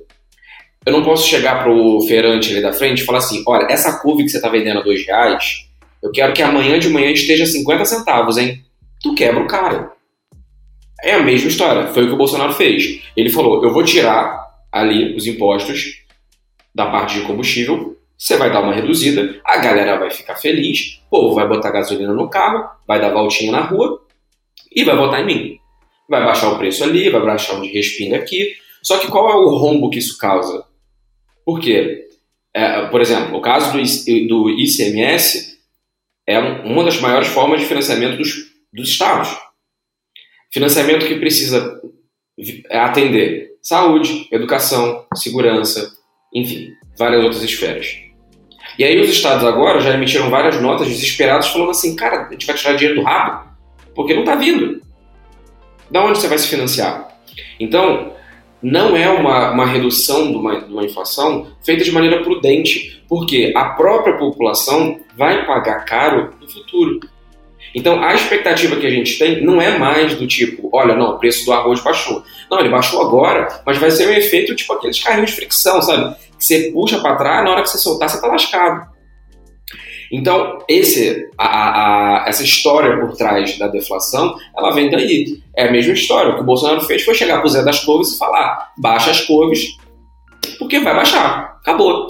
[0.84, 3.98] Eu não posso chegar para o feirante ali da frente e falar assim, olha, essa
[3.98, 5.66] couve que você está vendendo a dois reais,
[6.02, 8.62] eu quero que amanhã de manhã esteja 50 centavos, hein?
[9.02, 9.90] Tu quebra o cara.
[11.02, 11.88] É a mesma história.
[11.88, 13.02] Foi o que o Bolsonaro fez.
[13.16, 16.04] Ele falou, eu vou tirar ali os impostos
[16.74, 21.10] da parte de combustível, você vai dar uma reduzida, a galera vai ficar feliz, o
[21.10, 24.00] povo vai botar gasolina no carro, vai dar voltinha na rua
[24.74, 25.58] e vai votar em mim.
[26.08, 28.54] Vai baixar o preço ali, vai baixar um de respinga aqui.
[28.86, 30.64] Só que qual é o rombo que isso causa?
[31.44, 32.06] Por quê?
[32.54, 33.78] É, por exemplo, o caso do,
[34.28, 35.58] do ICMS
[36.24, 39.36] é uma das maiores formas de financiamento dos, dos estados.
[40.52, 41.80] Financiamento que precisa
[42.70, 45.92] atender saúde, educação, segurança,
[46.32, 47.88] enfim, várias outras esferas.
[48.78, 52.46] E aí os estados agora já emitiram várias notas desesperadas falando assim, cara, a gente
[52.46, 53.50] vai tirar dinheiro do rabo,
[53.96, 54.80] porque não está vindo.
[55.90, 57.08] Da onde você vai se financiar?
[57.58, 58.15] Então,
[58.66, 63.52] não é uma, uma redução de uma, de uma inflação feita de maneira prudente, porque
[63.54, 66.98] a própria população vai pagar caro no futuro.
[67.72, 71.18] Então, a expectativa que a gente tem não é mais do tipo, olha, não, o
[71.18, 72.24] preço do arroz baixou.
[72.50, 76.16] Não, ele baixou agora, mas vai ser um efeito tipo aqueles carrinhos de fricção, sabe?
[76.36, 78.95] Que você puxa para trás, na hora que você soltar, você tá lascado.
[80.12, 85.38] Então, esse, a, a, essa história por trás da deflação, ela vem daí.
[85.56, 86.32] É a mesma história.
[86.32, 89.22] O que o Bolsonaro fez foi chegar pro Zé das Couves e falar: baixa as
[89.22, 89.76] couves,
[90.58, 91.58] porque vai baixar.
[91.60, 92.06] Acabou.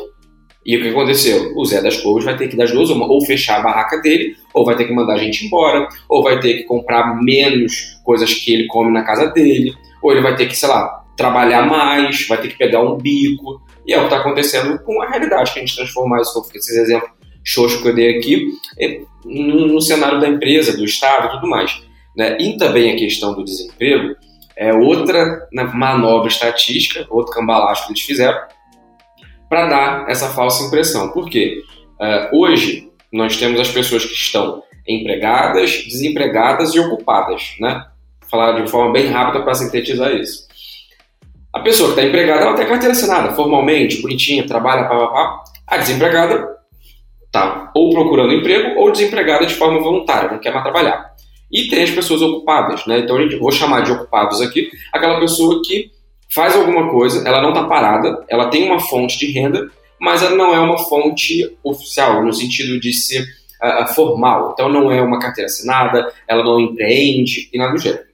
[0.65, 1.53] E o que aconteceu?
[1.55, 4.01] O Zé das Couves vai ter que dar as duas, uma, ou fechar a barraca
[4.01, 7.97] dele, ou vai ter que mandar a gente embora, ou vai ter que comprar menos
[8.05, 11.67] coisas que ele come na casa dele, ou ele vai ter que, sei lá, trabalhar
[11.67, 13.63] mais, vai ter que pegar um bico.
[13.87, 16.77] E é o que está acontecendo com a realidade, que a gente transformar isso, esses
[16.77, 17.16] exemplos
[17.47, 21.47] xoxos que eu dei aqui, é, no, no, cenário da empresa, do Estado e tudo
[21.47, 21.81] mais.
[22.17, 22.37] Né?
[22.41, 24.17] E também a questão do desemprego
[24.57, 28.39] é outra né, manobra estatística, outro cambalacho que eles fizeram,
[29.49, 31.13] para dar essa falsa impressão.
[31.13, 31.63] Por quê?
[32.01, 37.87] Uh, hoje, nós temos as pessoas que estão empregadas, desempregadas e ocupadas, né?
[38.21, 40.47] Vou falar de forma bem rápida para sintetizar isso.
[41.53, 45.45] A pessoa que está empregada, ela tem carteira assinada, formalmente, bonitinha, trabalha, pá.
[45.67, 46.56] A desempregada
[47.37, 51.15] está ou procurando emprego ou desempregada de forma voluntária, não quer mais trabalhar.
[51.53, 52.99] E tem as pessoas ocupadas, né?
[53.01, 55.91] Então, eu vou chamar de ocupados aqui aquela pessoa que
[56.35, 59.71] faz alguma coisa, ela não está parada, ela tem uma fonte de renda,
[60.01, 63.23] mas ela não é uma fonte oficial, no sentido de ser
[63.63, 64.51] uh, formal.
[64.53, 68.05] Então não é uma carteira assinada, ela não empreende e nada do gênero.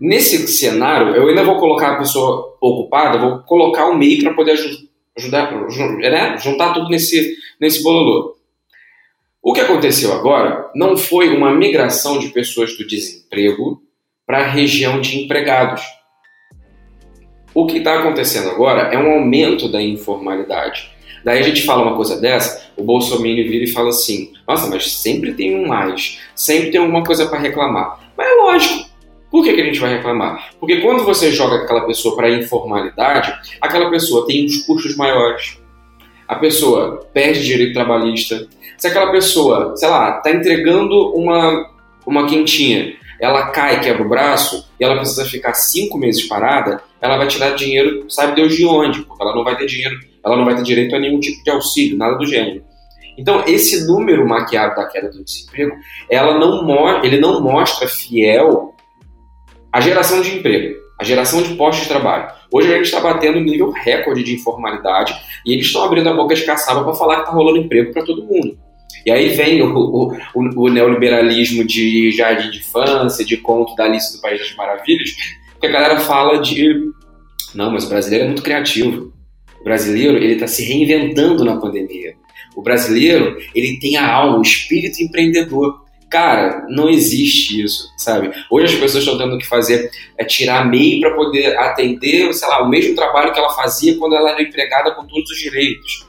[0.00, 4.58] Nesse cenário, eu ainda vou colocar a pessoa ocupada, vou colocar o MEI para poder
[5.16, 5.52] ajudar,
[6.00, 6.36] né?
[6.38, 8.36] juntar tudo nesse, nesse bololô.
[9.42, 13.82] O que aconteceu agora não foi uma migração de pessoas do desemprego
[14.26, 15.82] para a região de empregados.
[17.54, 20.90] O que está acontecendo agora é um aumento da informalidade.
[21.24, 24.90] Daí a gente fala uma coisa dessa, o Bolsonaro vira e fala assim: nossa, mas
[24.90, 28.12] sempre tem um mais, sempre tem alguma coisa para reclamar.
[28.16, 28.94] Mas é lógico.
[29.30, 30.50] Por que, que a gente vai reclamar?
[30.60, 35.58] Porque quando você joga aquela pessoa para informalidade, aquela pessoa tem uns custos maiores.
[36.26, 38.46] A pessoa perde direito trabalhista.
[38.78, 41.70] Se aquela pessoa, sei lá, está entregando uma,
[42.06, 47.16] uma quentinha, ela cai, quebra o braço, e ela precisa ficar cinco meses parada, ela
[47.16, 50.44] vai tirar dinheiro, sabe Deus de onde, porque ela não vai ter dinheiro ela não
[50.44, 52.64] vai ter direito a nenhum tipo de auxílio, nada do gênero.
[53.16, 55.76] Então, esse número maquiado da queda do desemprego,
[56.10, 58.74] ela não ele não mostra fiel
[59.70, 62.32] a geração de emprego, a geração de postos de trabalho.
[62.50, 65.14] Hoje a gente está batendo um nível recorde de informalidade
[65.46, 68.02] e eles estão abrindo a boca de caçaba para falar que está rolando emprego para
[68.02, 68.58] todo mundo.
[69.04, 73.84] E aí vem o, o, o, o, neoliberalismo de jardim de infância, de conto da
[73.84, 75.10] Alice do País das Maravilhas,
[75.60, 76.90] que a galera fala de
[77.54, 79.12] não, mas o brasileiro é muito criativo.
[79.60, 82.14] O brasileiro, ele está se reinventando na pandemia.
[82.56, 85.83] O brasileiro, ele tem a alma, o espírito empreendedor.
[86.14, 88.30] Cara, não existe isso, sabe?
[88.48, 92.62] Hoje as pessoas estão tendo que fazer é tirar MEI para poder atender, sei lá,
[92.62, 96.06] o mesmo trabalho que ela fazia quando ela era empregada com todos os direitos.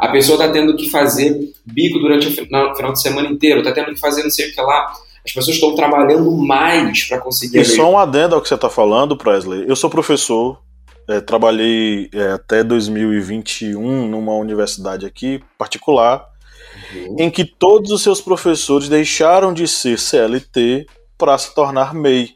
[0.00, 3.94] A pessoa está tendo que fazer bico durante o final de semana inteiro, está tendo
[3.94, 4.92] que fazer não sei o que lá.
[5.24, 7.60] As pessoas estão trabalhando mais para conseguir.
[7.60, 9.66] E só um adendo ao que você está falando, Presley.
[9.68, 10.58] Eu sou professor,
[11.08, 16.33] é, trabalhei é, até 2021 numa universidade aqui particular
[16.94, 17.16] uhum.
[17.18, 22.30] em que todos os seus professores deixaram de ser CLT para se tornar MEI.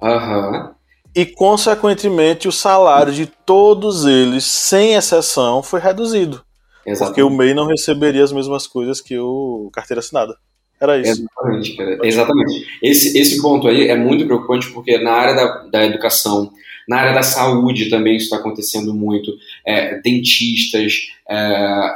[0.00, 0.70] Uhum.
[1.14, 6.42] E, consequentemente, o salário de todos eles, sem exceção, foi reduzido.
[6.86, 7.20] Exatamente.
[7.20, 10.34] Porque o MEI não receberia as mesmas coisas que o carteira assinada.
[10.80, 11.10] Era isso.
[11.10, 11.98] Exatamente, cara.
[12.02, 12.66] Exatamente.
[12.82, 16.52] Esse, esse ponto aí é muito preocupante porque na área da, da educação,
[16.88, 19.30] na área da saúde também isso está acontecendo muito.
[19.64, 20.94] É, dentistas,
[21.28, 21.36] é,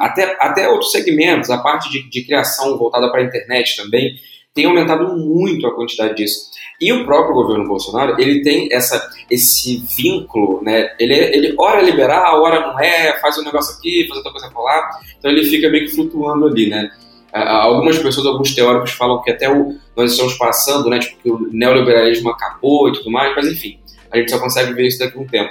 [0.01, 4.15] até, até outros segmentos, a parte de, de criação voltada para a internet também,
[4.55, 6.51] tem aumentado muito a quantidade disso.
[6.79, 10.95] E o próprio governo Bolsonaro, ele tem essa, esse vínculo, né?
[10.99, 14.51] Ele, ele ora é liberal, ora não é, faz um negócio aqui, faz outra coisa
[14.55, 14.91] lá.
[15.19, 16.91] Então ele fica meio que flutuando ali, né?
[17.33, 20.99] Algumas pessoas, alguns teóricos falam que até o, nós estamos passando, né?
[20.99, 23.79] Tipo, que o neoliberalismo acabou e tudo mais, mas enfim,
[24.13, 25.51] a gente só consegue ver isso daqui a um tempo.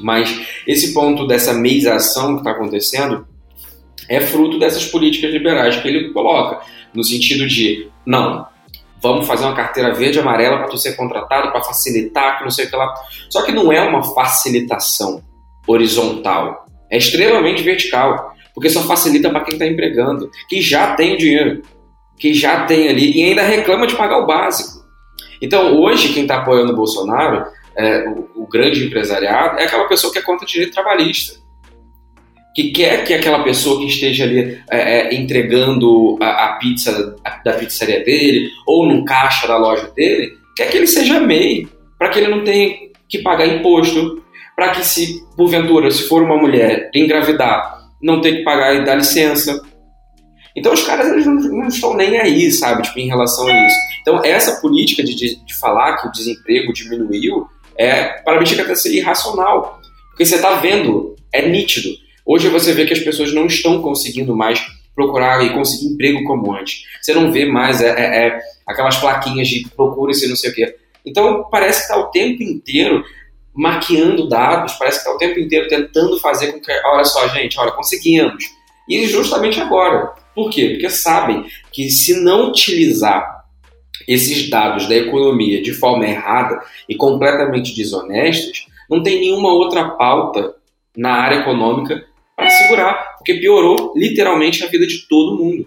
[0.00, 3.26] Mas esse ponto dessa meização que está acontecendo
[4.08, 6.64] é fruto dessas políticas liberais que ele coloca,
[6.94, 8.46] no sentido de, não,
[9.02, 12.50] vamos fazer uma carteira verde e amarela para tu ser contratado, para facilitar, que não
[12.50, 12.94] sei o que lá.
[13.28, 15.22] Só que não é uma facilitação
[15.66, 21.18] horizontal, é extremamente vertical, porque só facilita para quem está empregando, que já tem o
[21.18, 21.62] dinheiro,
[22.18, 24.78] que já tem ali e ainda reclama de pagar o básico.
[25.40, 27.44] Então, hoje, quem está apoiando o Bolsonaro,
[27.78, 31.38] é, o, o, grande empresariado, é aquela pessoa que é contra direito trabalhista.
[32.54, 37.14] Que quer que aquela pessoa que esteja ali é, é, entregando a, a pizza
[37.44, 42.08] da pizzaria dele, ou no caixa da loja dele, quer que ele seja MEI, para
[42.08, 42.76] que ele não tenha
[43.08, 44.24] que pagar imposto,
[44.56, 48.96] para que se, porventura, se for uma mulher engravidar, não tenha que pagar e dar
[48.96, 49.62] licença.
[50.56, 53.76] Então os caras eles não, não, estão nem aí, sabe, tipo, em relação a isso.
[54.00, 57.46] Então essa política de, de, de falar que o desemprego diminuiu
[57.78, 59.80] é, para mim chega a ser irracional.
[60.10, 61.90] Porque você está vendo, é nítido.
[62.26, 64.60] Hoje você vê que as pessoas não estão conseguindo mais
[64.94, 66.82] procurar e conseguir emprego como antes.
[67.00, 70.76] Você não vê mais é, é, é aquelas plaquinhas de procura-se não sei o quê.
[71.06, 73.04] Então parece que está o tempo inteiro
[73.54, 77.58] maquiando dados, parece que está o tempo inteiro tentando fazer com que, olha só, gente,
[77.58, 78.44] olha, conseguimos.
[78.88, 80.12] E justamente agora.
[80.34, 80.70] Por quê?
[80.70, 83.37] Porque sabem que se não utilizar
[84.06, 90.54] esses dados da economia de forma errada e completamente desonestas, não tem nenhuma outra pauta
[90.96, 92.04] na área econômica
[92.36, 95.66] para segurar, porque piorou literalmente a vida de todo mundo.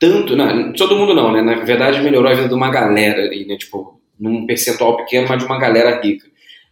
[0.00, 1.40] Tanto, não, todo mundo não, né?
[1.42, 3.56] Na verdade, melhorou a vida de uma galera ali, né?
[3.56, 6.26] Tipo, num percentual pequeno, mas de uma galera rica.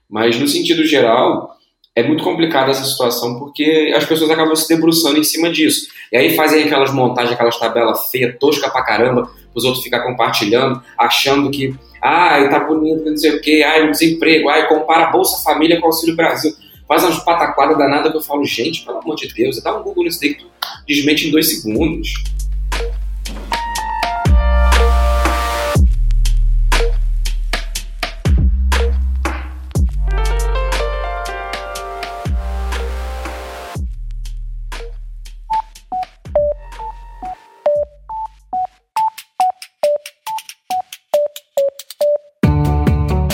[0.09, 1.57] Mas no sentido geral,
[1.95, 5.89] é muito complicada essa situação porque as pessoas acabam se debruçando em cima disso.
[6.11, 10.83] E aí fazem aquelas montagens, aquelas tabelas feias, tosca pra caramba, os outros ficar compartilhando,
[10.99, 15.11] achando que, ai, tá bonito, não sei o quê, ai, o desemprego, ai, compara a
[15.11, 16.53] Bolsa Família com o Auxílio Brasil.
[16.89, 20.05] Faz umas pataquadas danadas que eu falo, gente, pelo amor de Deus, dá um Google
[20.05, 20.47] nesse daí que tu
[20.87, 22.13] desmente em dois segundos.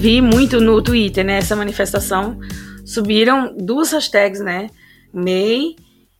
[0.00, 2.40] Vi muito no Twitter, né, essa manifestação.
[2.86, 4.70] Subiram duas hashtags, né?
[5.12, 5.76] MEI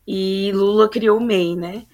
[0.07, 1.85] e Lula criou o MEI, né?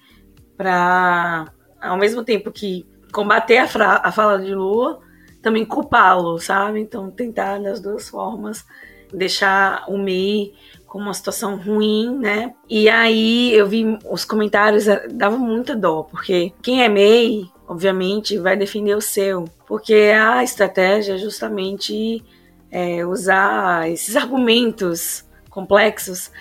[0.57, 1.49] Para,
[1.81, 4.99] ao mesmo tempo que combater a, a fala de Lula
[5.41, 6.81] também culpá-lo, sabe?
[6.81, 8.65] Então tentar das duas formas
[9.13, 10.53] deixar o MEI
[10.85, 12.53] com uma situação ruim, né?
[12.69, 18.37] E aí eu vi os comentários, eh, dava muita dó, porque quem é MEI, obviamente,
[18.37, 22.23] vai defender o seu, porque a estratégia é justamente
[22.71, 26.31] é, usar esses argumentos complexos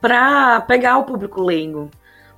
[0.00, 1.90] para pegar o público leigo.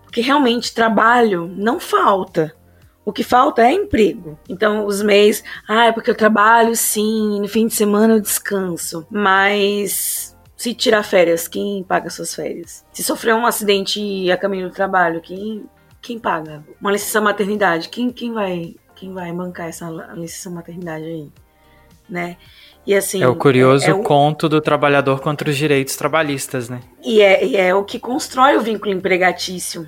[0.02, 2.56] Porque realmente trabalho não falta.
[3.04, 4.38] O que falta é emprego.
[4.48, 9.06] Então, os MEIs, ah, é porque eu trabalho sim, no fim de semana eu descanso.
[9.10, 12.84] Mas se tirar férias, quem paga suas férias?
[12.92, 15.64] Se sofrer um acidente a caminho do trabalho, quem,
[16.02, 16.64] quem paga?
[16.80, 21.30] Uma licença maternidade, quem, quem vai quem vai bancar essa licença maternidade aí?
[22.08, 22.36] Né?
[22.86, 24.02] E assim, é o curioso é, é o...
[24.02, 26.80] conto do trabalhador contra os direitos trabalhistas, né?
[27.04, 29.86] E é, e é o que constrói o vínculo empregatício,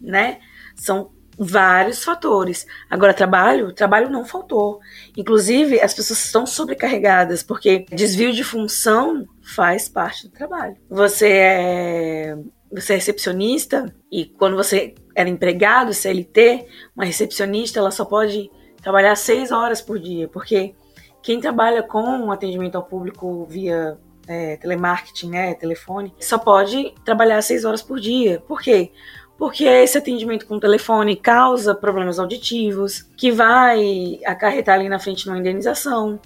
[0.00, 0.38] né?
[0.74, 2.66] São vários fatores.
[2.90, 4.80] Agora, trabalho, trabalho não faltou.
[5.16, 10.76] Inclusive, as pessoas estão sobrecarregadas, porque desvio de função faz parte do trabalho.
[10.90, 12.38] Você é,
[12.70, 18.50] você é recepcionista e quando você era empregado, CLT, uma recepcionista, ela só pode
[18.82, 20.74] trabalhar seis horas por dia, porque
[21.22, 27.64] quem trabalha com atendimento ao público via é, telemarketing, né, telefone, só pode trabalhar seis
[27.64, 28.42] horas por dia.
[28.46, 28.92] Por quê?
[29.38, 35.38] porque esse atendimento com telefone causa problemas auditivos, que vai acarretar ali na frente numa
[35.38, 36.18] indenização,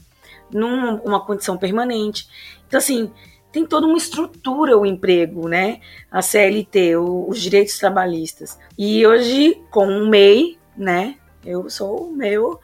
[0.51, 2.27] numa condição permanente.
[2.67, 3.13] Então, assim,
[3.53, 5.81] tem toda uma estrutura o emprego, né?
[6.11, 8.59] A CLT, o, os direitos trabalhistas.
[8.79, 11.17] E hoje, com o MEI, né?
[11.45, 12.59] Eu sou o meu,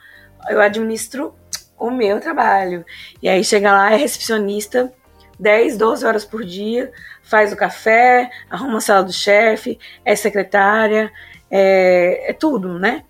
[0.48, 1.34] eu administro
[1.78, 2.84] o meu trabalho.
[3.22, 4.92] E aí chega lá, é recepcionista
[5.38, 11.12] 10, 12 horas por dia, faz o café, arruma a sala do chefe, é secretária,
[11.50, 13.04] é, é tudo, né?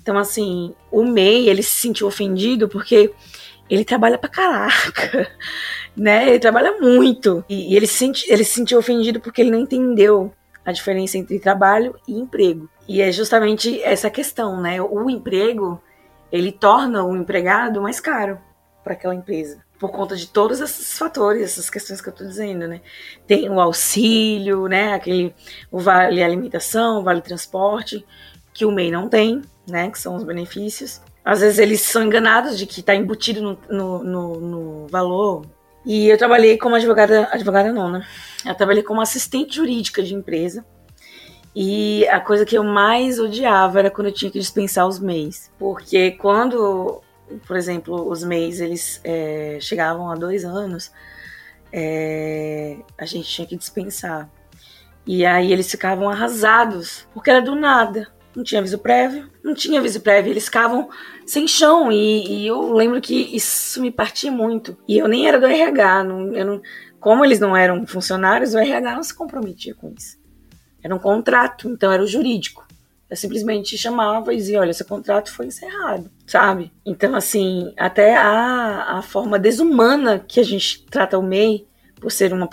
[0.00, 3.12] Então, assim, o MEI, ele se sentiu ofendido porque
[3.68, 5.30] ele trabalha pra caraca,
[5.96, 6.28] né?
[6.28, 7.44] Ele trabalha muito.
[7.48, 10.32] E, e ele, se senti, ele se sentiu ofendido porque ele não entendeu
[10.64, 12.68] a diferença entre trabalho e emprego.
[12.88, 14.80] E é justamente essa questão, né?
[14.80, 15.80] O emprego,
[16.32, 18.38] ele torna o empregado mais caro
[18.82, 22.66] para aquela empresa por conta de todos esses fatores, essas questões que eu estou dizendo,
[22.66, 22.80] né?
[23.26, 24.94] Tem o auxílio, né?
[24.94, 25.34] Aquele
[25.70, 28.04] o vale alimentação, o vale transporte,
[28.52, 29.90] que o MEI não tem, né?
[29.90, 31.02] Que são os benefícios.
[31.24, 35.44] Às vezes eles são enganados de que está embutido no, no, no, no, valor.
[35.84, 38.06] E eu trabalhei como advogada, advogada não, né?
[38.44, 40.64] Eu trabalhei como assistente jurídica de empresa.
[41.54, 45.52] E a coisa que eu mais odiava era quando eu tinha que dispensar os MEIs.
[45.58, 47.02] Porque quando
[47.46, 50.92] por exemplo, os MEIs, eles é, chegavam a dois anos,
[51.72, 54.28] é, a gente tinha que dispensar.
[55.06, 58.08] E aí eles ficavam arrasados, porque era do nada.
[58.34, 60.88] Não tinha aviso prévio, não tinha aviso prévio, eles ficavam
[61.24, 61.90] sem chão.
[61.92, 64.76] E, e eu lembro que isso me partia muito.
[64.88, 66.62] E eu nem era do RH, não, não,
[66.98, 70.18] como eles não eram funcionários, o RH não se comprometia com isso.
[70.82, 72.66] Era um contrato, então era o jurídico.
[73.08, 76.72] Eu simplesmente chamava e dizia: olha, esse contrato foi encerrado, sabe?
[76.84, 81.66] Então, assim, até a, a forma desumana que a gente trata o MEI,
[82.04, 82.46] por ser uma,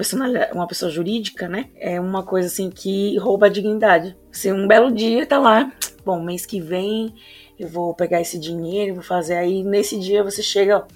[0.53, 1.65] uma pessoa jurídica, né?
[1.75, 4.15] É uma coisa assim que rouba a dignidade.
[4.31, 5.69] Você um belo dia tá lá,
[6.05, 7.13] bom, mês que vem
[7.59, 9.61] eu vou pegar esse dinheiro, vou fazer aí.
[9.61, 10.87] Nesse dia você chega,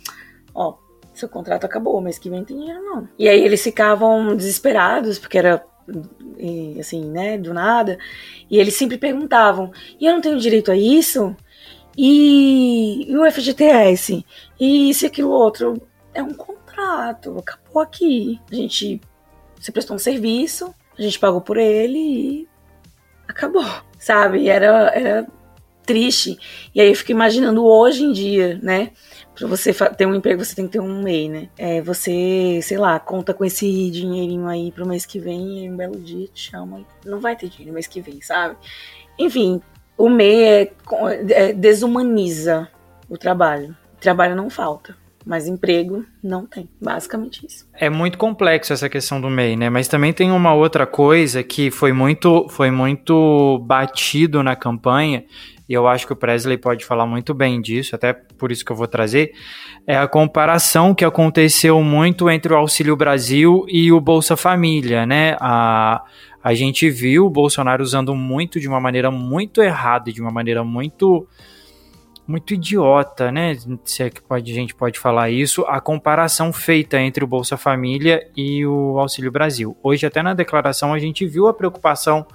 [0.53, 0.75] ó,
[1.13, 3.09] seu contrato acabou, mês que vem tem dinheiro não.
[3.19, 5.61] E aí eles ficavam desesperados, porque era
[6.79, 7.97] assim, né, do nada.
[8.49, 11.35] E eles sempre perguntavam: e eu não tenho direito a isso?
[11.97, 14.25] E, e o FGTS?
[14.57, 15.73] E isso e aquilo outro?
[16.13, 18.39] É um contrato, acabou aqui.
[18.51, 19.01] A gente
[19.59, 22.47] se prestou um serviço, a gente pagou por ele e
[23.27, 23.65] acabou,
[23.97, 24.47] sabe?
[24.47, 25.27] Era, era
[25.85, 26.37] triste.
[26.73, 28.91] E aí eu fico imaginando hoje em dia, né?
[29.35, 31.49] Pra você ter um emprego, você tem que ter um MEI, né?
[31.57, 35.75] É, você, sei lá, conta com esse dinheirinho aí pro mês que vem e um
[35.75, 36.85] belo dia te chama.
[37.05, 38.55] Não vai ter dinheiro no mês que vem, sabe?
[39.19, 39.61] Enfim,
[39.97, 40.73] o MEI é,
[41.29, 42.69] é, desumaniza
[43.09, 43.75] o trabalho.
[43.99, 44.95] Trabalho não falta.
[45.25, 47.67] Mas emprego não tem, basicamente isso.
[47.73, 49.69] É muito complexo essa questão do MEI, né?
[49.69, 55.23] Mas também tem uma outra coisa que foi muito, foi muito batido na campanha,
[55.67, 58.71] e eu acho que o Presley pode falar muito bem disso, até por isso que
[58.71, 59.31] eu vou trazer,
[59.87, 65.35] é a comparação que aconteceu muito entre o Auxílio Brasil e o Bolsa Família, né?
[65.39, 66.03] A,
[66.43, 70.63] a gente viu o Bolsonaro usando muito de uma maneira muito errada, de uma maneira
[70.63, 71.27] muito
[72.27, 73.55] muito idiota, né?
[73.83, 77.57] Se é que pode, a gente pode falar isso, a comparação feita entre o Bolsa
[77.57, 79.77] Família e o Auxílio Brasil.
[79.83, 82.25] Hoje, até na declaração, a gente viu a preocupação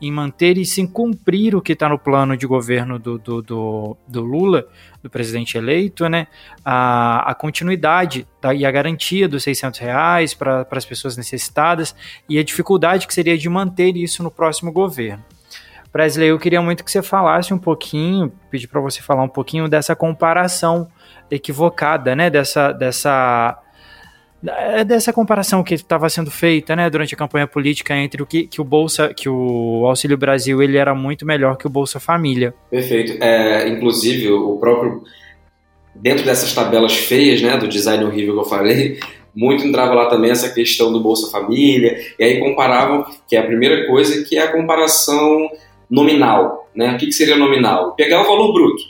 [0.00, 3.96] em manter e sim cumprir o que está no plano de governo do, do, do,
[4.06, 4.66] do, Lula,
[5.02, 6.26] do presidente eleito, né?
[6.64, 11.94] A, a continuidade da, e a garantia dos 600 reais para as pessoas necessitadas
[12.28, 15.24] e a dificuldade que seria de manter isso no próximo governo.
[15.94, 19.68] Presley, eu queria muito que você falasse um pouquinho, pedir para você falar um pouquinho
[19.68, 20.88] dessa comparação
[21.30, 22.28] equivocada, né?
[22.28, 23.56] Dessa, dessa
[24.44, 28.48] é dessa comparação que estava sendo feita, né, durante a campanha política entre o que,
[28.48, 32.52] que o Bolsa, que o Auxílio Brasil, ele era muito melhor que o Bolsa Família.
[32.68, 33.16] Perfeito.
[33.22, 35.04] É, inclusive, o próprio
[35.94, 38.98] dentro dessas tabelas feias, né, do design horrível que eu falei,
[39.32, 43.46] muito entrava lá também essa questão do Bolsa Família, e aí comparavam, que é a
[43.46, 45.48] primeira coisa, que é a comparação
[45.90, 46.94] nominal, né?
[46.94, 47.94] O que, que seria nominal?
[47.94, 48.82] Pegar o valor bruto.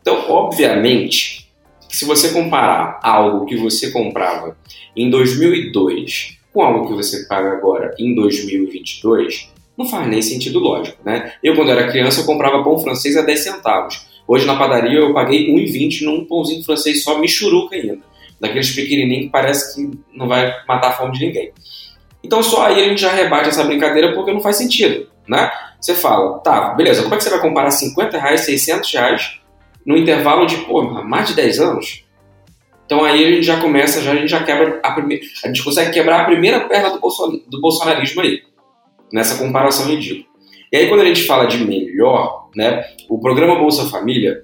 [0.00, 1.48] Então, obviamente,
[1.88, 4.56] se você comparar algo que você comprava
[4.96, 10.98] em 2002 com algo que você paga agora em 2022, não faz nem sentido lógico,
[11.04, 11.32] né?
[11.42, 14.06] Eu, quando era criança, eu comprava pão francês a 10 centavos.
[14.26, 17.98] Hoje, na padaria, eu paguei 1,20 num pãozinho francês só michuruca ainda.
[18.40, 21.52] Daqueles pequenininhos que parece que não vai matar a fome de ninguém.
[22.24, 25.50] Então, só aí a gente já rebate essa brincadeira porque não faz sentido, né?
[25.80, 29.40] Você fala, tá, beleza, como é que você vai comparar 50 reais, 600 reais
[29.84, 32.04] no intervalo de, pô, mais de 10 anos.
[32.84, 35.24] Então aí a gente já começa, já, a gente já quebra a primeira.
[35.44, 38.42] A gente consegue quebrar a primeira perna do, bolson, do bolsonarismo aí,
[39.12, 40.26] nessa comparação ridícula.
[40.72, 44.42] E aí quando a gente fala de melhor, né, o programa Bolsa Família,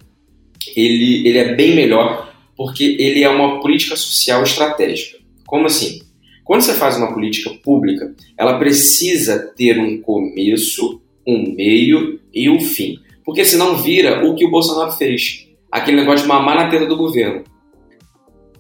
[0.77, 5.19] ele, ele é bem melhor porque ele é uma política social estratégica.
[5.47, 6.01] Como assim?
[6.45, 12.61] Quando você faz uma política pública, ela precisa ter um começo, um meio e um
[12.61, 12.99] fim.
[13.25, 15.49] Porque senão vira o que o Bolsonaro fez.
[15.71, 17.45] Aquele negócio de mamar na teta do governo.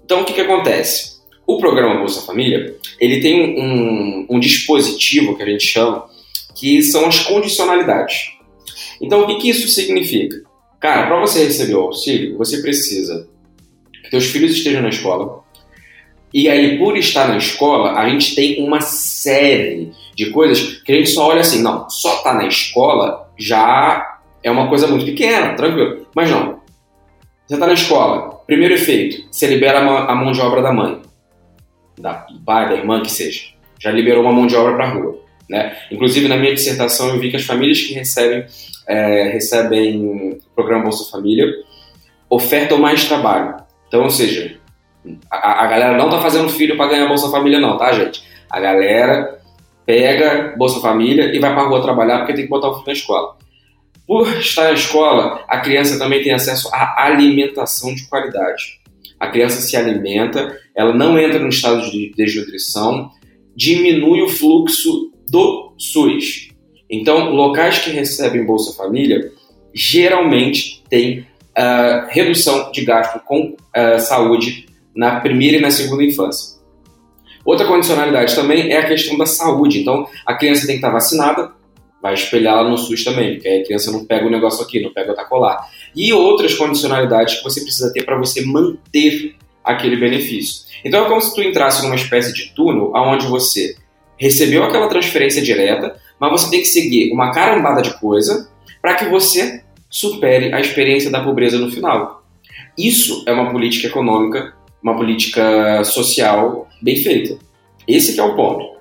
[0.04, 1.20] Então o que, que acontece?
[1.46, 6.06] O programa Bolsa Família, ele tem um, um dispositivo que a gente chama,
[6.54, 8.32] que são as condicionalidades.
[9.00, 10.42] Então o que, que isso significa?
[10.80, 13.28] Cara, para você receber o auxílio, você precisa
[14.02, 15.42] que seus filhos estejam na escola.
[16.34, 20.94] E aí, por estar na escola, a gente tem uma série de coisas que a
[20.96, 25.54] gente só olha assim, não, só tá na escola já é uma coisa muito pequena,
[25.54, 26.06] tranquilo.
[26.14, 26.60] Mas não.
[27.46, 31.02] Você está na escola, primeiro efeito, você libera a mão de obra da mãe,
[31.98, 33.42] da, pai, da irmã, que seja.
[33.78, 35.20] Já liberou uma mão de obra para rua.
[35.48, 35.76] Né?
[35.90, 38.46] Inclusive, na minha dissertação, eu vi que as famílias que recebem,
[38.86, 41.46] é, recebem o programa Bolsa Família
[42.30, 43.56] ofertam mais trabalho.
[43.88, 44.56] Então, ou seja,
[45.30, 48.22] a, a galera não está fazendo filho para ganhar Bolsa Família, não, tá, gente?
[48.48, 49.41] A galera
[49.84, 52.86] pega Bolsa Família e vai para a rua trabalhar porque tem que botar o filho
[52.86, 53.36] na escola.
[54.06, 58.80] Por estar na escola, a criança também tem acesso à alimentação de qualidade.
[59.18, 63.10] A criança se alimenta, ela não entra no estado de desnutrição,
[63.54, 66.48] diminui o fluxo do SUS.
[66.90, 69.30] Então, locais que recebem Bolsa Família
[69.72, 76.60] geralmente têm uh, redução de gasto com uh, saúde na primeira e na segunda infância.
[77.44, 79.80] Outra condicionalidade também é a questão da saúde.
[79.80, 81.52] Então, a criança tem que estar vacinada,
[82.02, 84.92] vai espelhar lá no SUS também, porque a criança não pega o negócio aqui, não
[84.92, 85.68] pega o tacolar.
[85.94, 90.64] E outras condicionalidades que você precisa ter para você manter aquele benefício.
[90.84, 93.76] Então é como se tu entrasse numa espécie de túnel onde você
[94.16, 99.04] recebeu aquela transferência direta, mas você tem que seguir uma carambada de coisa para que
[99.06, 102.24] você supere a experiência da pobreza no final.
[102.76, 107.38] Isso é uma política econômica, uma política social bem feita.
[107.86, 108.72] Esse é o ponto.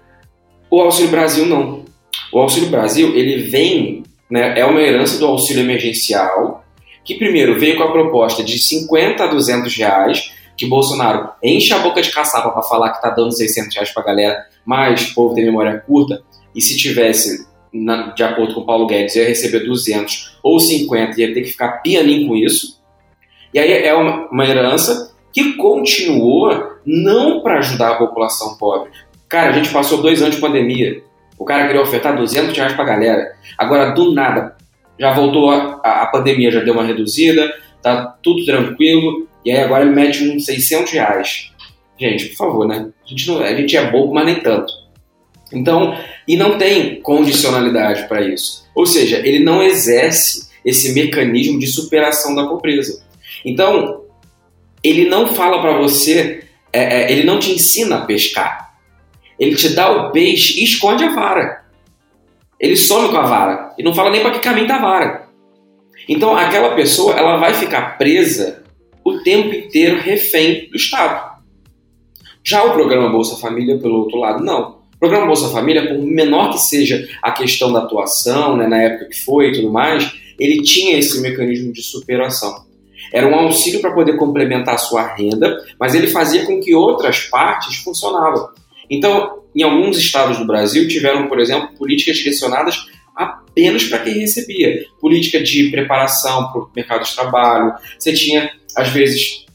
[0.69, 1.85] O Auxílio Brasil não.
[2.31, 6.63] O Auxílio Brasil, ele vem, né, é uma herança do auxílio emergencial,
[7.03, 11.79] que primeiro veio com a proposta de 50 a 200 reais, que Bolsonaro enche a
[11.79, 15.13] boca de caçapa para falar que está dando 600 reais para a galera, mas o
[15.13, 16.23] povo tem memória curta,
[16.55, 21.19] e se tivesse, na, de acordo com o Paulo Guedes, ia receber 200 ou 50,
[21.19, 22.81] ia ter que ficar pianinho com isso.
[23.53, 28.91] E aí é uma, uma herança que continuou não para ajudar a população pobre.
[29.27, 31.01] Cara, a gente passou dois anos de pandemia.
[31.37, 33.33] O cara queria ofertar 200 reais pra galera.
[33.57, 34.55] Agora, do nada,
[34.99, 37.51] já voltou a, a, a pandemia, já deu uma reduzida,
[37.81, 41.51] tá tudo tranquilo, e aí agora ele mete uns 600 reais.
[41.99, 42.89] Gente, por favor, né?
[43.05, 44.71] A gente, não, a gente é bobo, mas nem tanto.
[45.53, 48.65] Então, e não tem condicionalidade para isso.
[48.73, 53.03] Ou seja, ele não exerce esse mecanismo de superação da pobreza.
[53.45, 54.01] Então,
[54.83, 58.73] ele não fala para você, é, é, ele não te ensina a pescar.
[59.39, 61.63] Ele te dá o peixe e esconde a vara.
[62.59, 65.27] Ele some com a vara e não fala nem para que caminho tá a vara.
[66.07, 68.63] Então aquela pessoa ela vai ficar presa
[69.03, 71.31] o tempo inteiro refém do Estado.
[72.43, 74.79] Já o programa Bolsa Família, pelo outro lado, não.
[74.99, 79.19] programa Bolsa Família, por menor que seja a questão da atuação, né, na época que
[79.19, 82.65] foi e tudo mais, ele tinha esse mecanismo de superação.
[83.11, 87.21] Era um auxílio para poder complementar a sua renda, mas ele fazia com que outras
[87.21, 88.49] partes funcionavam.
[88.89, 92.85] Então, em alguns estados do Brasil, tiveram, por exemplo, políticas direcionadas
[93.15, 94.85] apenas para quem recebia.
[94.99, 97.73] Política de preparação para o mercado de trabalho.
[97.97, 99.45] Você tinha, às vezes,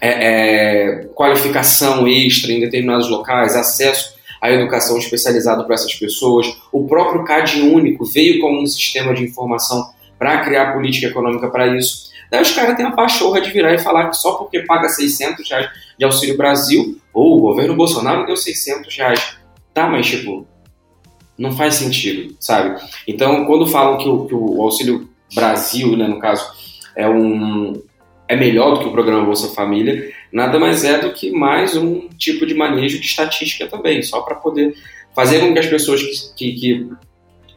[0.00, 6.46] é, é, qualificação extra em determinados locais, acesso à educação especializada para essas pessoas.
[6.72, 11.76] O próprio CAD único veio como um sistema de informação para criar política econômica para
[11.76, 12.11] isso.
[12.32, 15.46] Daí os caras têm a pachorra de virar e falar que só porque paga 600
[15.50, 15.68] reais
[15.98, 19.36] de Auxílio Brasil, ou o governo Bolsonaro deu 600 reais.
[19.74, 20.46] Tá, mas tipo,
[21.36, 22.80] não faz sentido, sabe?
[23.06, 26.50] Então, quando falam que o, que o Auxílio Brasil, né, no caso,
[26.96, 27.82] é um
[28.26, 32.08] é melhor do que o programa Bolsa Família, nada mais é do que mais um
[32.16, 34.74] tipo de manejo de estatística também, só para poder
[35.14, 36.88] fazer com que as pessoas que, que, que,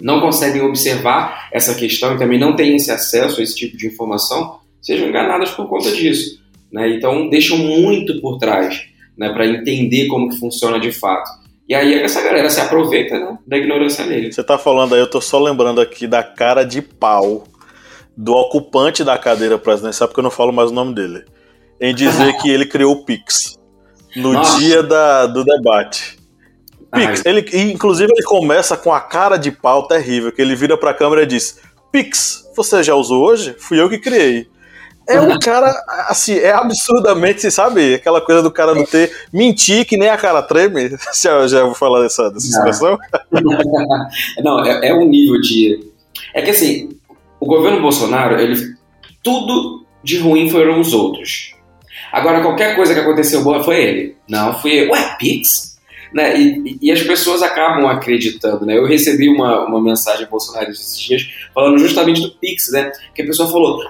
[0.02, 3.88] não conseguem observar essa questão e também não têm esse acesso a esse tipo de
[3.88, 6.40] informação sejam enganadas por conta disso.
[6.72, 6.92] Né?
[6.92, 8.86] Então, deixam muito por trás
[9.18, 11.30] né, para entender como que funciona de fato.
[11.68, 14.32] E aí essa galera se aproveita né, da ignorância dele.
[14.32, 17.46] Você tá falando aí, eu tô só lembrando aqui da cara de pau
[18.16, 21.26] do ocupante da cadeira presidencial, porque eu não falo mais o nome dele,
[21.82, 23.58] em dizer que ele criou o Pix
[24.16, 24.60] no Nossa.
[24.60, 26.18] dia da, do debate.
[26.94, 30.94] Pix, ele, inclusive ele começa com a cara de pau terrível, que ele vira pra
[30.94, 31.60] câmera e diz:
[31.92, 33.56] Pix, você já usou hoje?
[33.58, 34.48] Fui eu que criei.
[35.08, 35.72] É um cara,
[36.10, 37.96] assim, é absurdamente, sabe?
[37.96, 40.90] Aquela coisa do cara não ter mentir que nem a cara treme.
[41.22, 42.98] Já, já vou falar dessa, dessa expressão?
[44.44, 45.92] não, é, é um nível de.
[46.34, 46.90] É que assim,
[47.40, 48.76] o governo Bolsonaro, ele
[49.24, 51.56] tudo de ruim foram os outros.
[52.12, 54.16] Agora, qualquer coisa que aconteceu boa foi ele.
[54.30, 54.92] Não, eu.
[54.92, 55.75] Ué, Pix?
[56.16, 56.40] Né?
[56.40, 58.78] E, e, as pessoas acabam acreditando, né?
[58.78, 62.90] Eu recebi uma, uma mensagem Bolsonaro esses dias falando justamente do Pix, né?
[63.14, 63.84] Que a pessoa falou: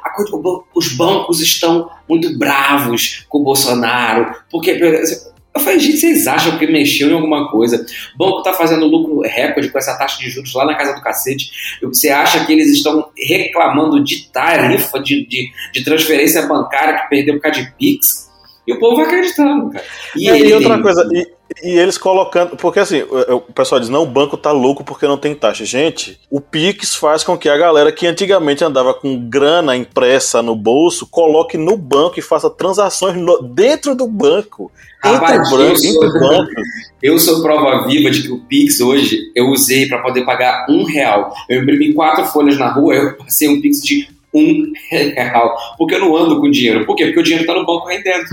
[0.73, 6.65] os bancos estão muito bravos com o Bolsonaro, porque eu falei, gente, vocês acham que
[6.65, 7.85] mexeu em alguma coisa?
[8.15, 11.03] O banco está fazendo lucro recorde com essa taxa de juros lá na casa do
[11.03, 11.51] cacete.
[11.83, 17.35] Você acha que eles estão reclamando de tarifa, de, de, de transferência bancária que perdeu
[17.35, 18.25] por causa de Pix?
[18.67, 19.85] E o povo vai acreditando, cara.
[20.15, 22.55] E, é, e outra coisa, e, e, eles colocando.
[22.57, 25.65] Porque assim, o, pessoal diz: não, o banco tá louco porque não tem taxa.
[25.65, 30.55] Gente, o Pix faz com que a galera que antigamente andava com grana impressa no
[30.55, 34.71] bolso coloque no banco e faça transações no, dentro do banco.
[35.01, 36.45] Rapaz, entre, eu, sou,
[37.03, 40.83] eu sou prova viva de que o Pix hoje eu usei para poder pagar um
[40.83, 41.33] real.
[41.47, 45.55] Eu imprimi quatro folhas na rua, eu passei um Pix de um real.
[45.77, 46.85] Porque eu não ando com dinheiro.
[46.85, 47.05] Por quê?
[47.05, 48.25] Porque o dinheiro está no banco rendendo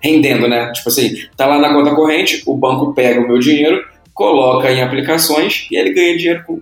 [0.00, 0.70] rendendo, né?
[0.72, 3.84] Tipo assim, tá lá na conta corrente, o banco pega o meu dinheiro,
[4.14, 6.60] coloca em aplicações e ele ganha dinheiro com,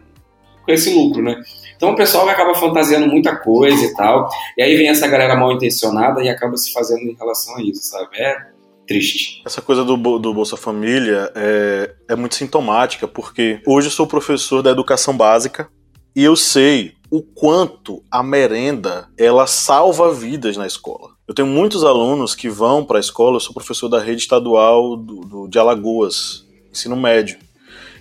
[0.65, 1.41] com esse lucro, né?
[1.77, 5.53] Então o pessoal acaba fantasiando muita coisa e tal, e aí vem essa galera mal
[5.53, 8.09] intencionada e acaba se fazendo em relação a isso, sabe?
[8.17, 8.57] É
[8.87, 9.43] triste.
[9.45, 14.63] Essa coisa do, do Bolsa Família é, é muito sintomática, porque hoje eu sou professor
[14.63, 15.69] da educação básica
[16.15, 21.16] e eu sei o quanto a merenda ela salva vidas na escola.
[21.27, 24.97] Eu tenho muitos alunos que vão para a escola, eu sou professor da rede estadual
[24.97, 27.37] do, do, de Alagoas, ensino médio.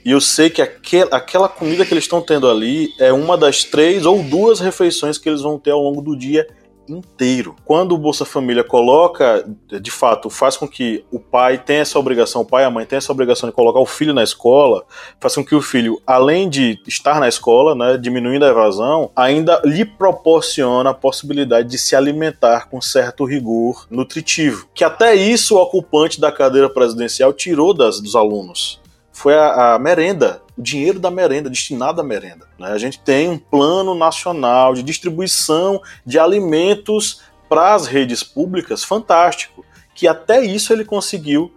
[0.06, 3.64] E eu sei que aquel, aquela comida que eles estão tendo ali é uma das
[3.64, 6.48] três ou duas refeições que eles vão ter ao longo do dia
[6.88, 7.56] inteiro.
[7.66, 9.46] Quando o Bolsa Família coloca,
[9.82, 12.86] de fato, faz com que o pai tenha essa obrigação, o pai e a mãe
[12.86, 14.84] tenham essa obrigação de colocar o filho na escola,
[15.20, 19.62] faz com que o filho, além de estar na escola, né, diminuindo a evasão, ainda
[19.64, 24.68] lhe proporciona a possibilidade de se alimentar com certo rigor nutritivo.
[24.74, 28.80] Que até isso o ocupante da cadeira presidencial tirou das, dos alunos.
[29.12, 32.48] Foi a, a merenda o dinheiro da merenda, destinado à merenda.
[32.58, 32.70] Né?
[32.70, 39.66] A gente tem um plano nacional de distribuição de alimentos para as redes públicas fantástico,
[39.94, 41.54] que até isso ele conseguiu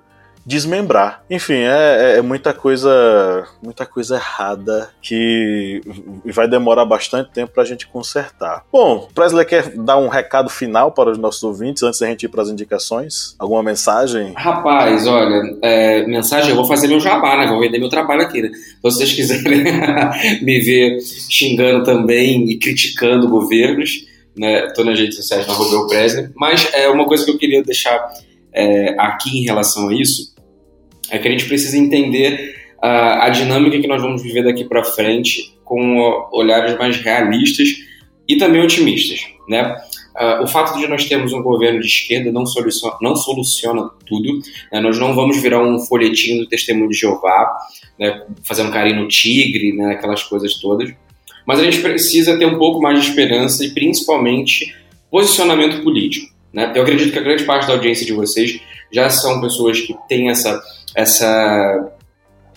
[0.48, 1.22] desmembrar.
[1.28, 5.82] Enfim, é, é, é, muita coisa, muita coisa errada que
[6.24, 8.64] vai demorar bastante tempo para a gente consertar.
[8.72, 12.28] Bom, Presley quer dar um recado final para os nossos ouvintes antes da gente ir
[12.30, 13.36] para as indicações?
[13.38, 14.32] Alguma mensagem?
[14.34, 17.46] Rapaz, olha, é, mensagem, eu vou fazer meu jabá, né?
[17.46, 18.48] Vou vender meu trabalho aqui, né?
[18.50, 19.64] Se vocês quiserem
[20.40, 24.66] me ver xingando também e criticando governos, né?
[24.74, 28.08] Tô nas redes sociais na Rubel Presley, mas é uma coisa que eu queria deixar
[28.50, 30.37] é, aqui em relação a isso
[31.10, 34.84] é que a gente precisa entender uh, a dinâmica que nós vamos viver daqui para
[34.84, 37.68] frente com olhares mais realistas
[38.26, 39.76] e também otimistas, né?
[40.18, 44.40] Uh, o fato de nós termos um governo de esquerda não soluciona, não soluciona tudo.
[44.72, 44.80] Né?
[44.80, 47.56] Nós não vamos virar um folhetinho do Testemunho de Jeová,
[47.96, 48.26] né?
[48.42, 49.92] fazendo carinho no tigre, né?
[49.92, 50.92] aquelas coisas todas.
[51.46, 54.74] Mas a gente precisa ter um pouco mais de esperança e principalmente
[55.08, 56.34] posicionamento político.
[56.52, 56.72] Né?
[56.74, 58.60] Eu acredito que a grande parte da audiência de vocês
[58.92, 60.60] já são pessoas que têm essa,
[60.94, 61.92] essa,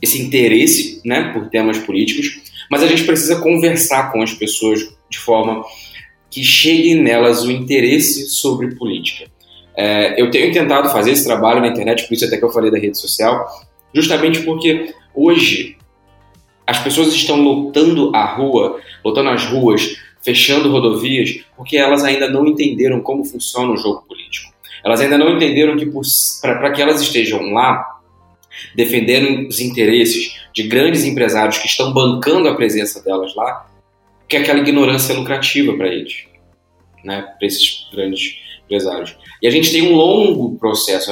[0.02, 4.80] esse interesse né, por temas políticos, mas a gente precisa conversar com as pessoas
[5.10, 5.64] de forma
[6.30, 9.30] que chegue nelas o interesse sobre política.
[9.76, 12.72] É, eu tenho tentado fazer esse trabalho na internet, por isso até que eu falei
[12.72, 13.46] da rede social,
[13.94, 15.78] justamente porque hoje
[16.66, 22.48] as pessoas estão lotando a rua, lotando as ruas, fechando rodovias, porque elas ainda não
[22.48, 24.54] entenderam como funciona o jogo político.
[24.84, 25.86] Elas ainda não entenderam que
[26.42, 27.86] para que elas estejam lá,
[28.76, 33.68] defendendo os interesses de grandes empresários que estão bancando a presença delas lá,
[34.28, 36.26] que aquela ignorância é lucrativa para eles,
[37.03, 38.36] né, para esses grandes
[38.66, 39.16] empresários.
[39.41, 41.12] E a gente tem um longo processo,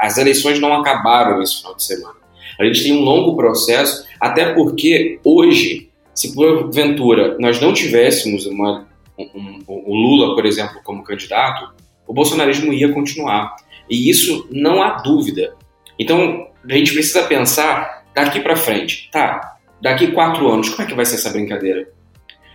[0.00, 2.16] as eleições não acabaram esse final de semana.
[2.58, 8.84] A gente tem um longo processo, até porque hoje, se porventura nós não tivéssemos um,
[9.18, 11.70] um, o Lula, por exemplo, como candidato,
[12.06, 13.56] o bolsonarismo ia continuar.
[13.88, 15.54] E isso não há dúvida.
[15.98, 19.08] Então, a gente precisa pensar daqui para frente.
[19.12, 21.88] Tá, daqui quatro anos, como é que vai ser essa brincadeira?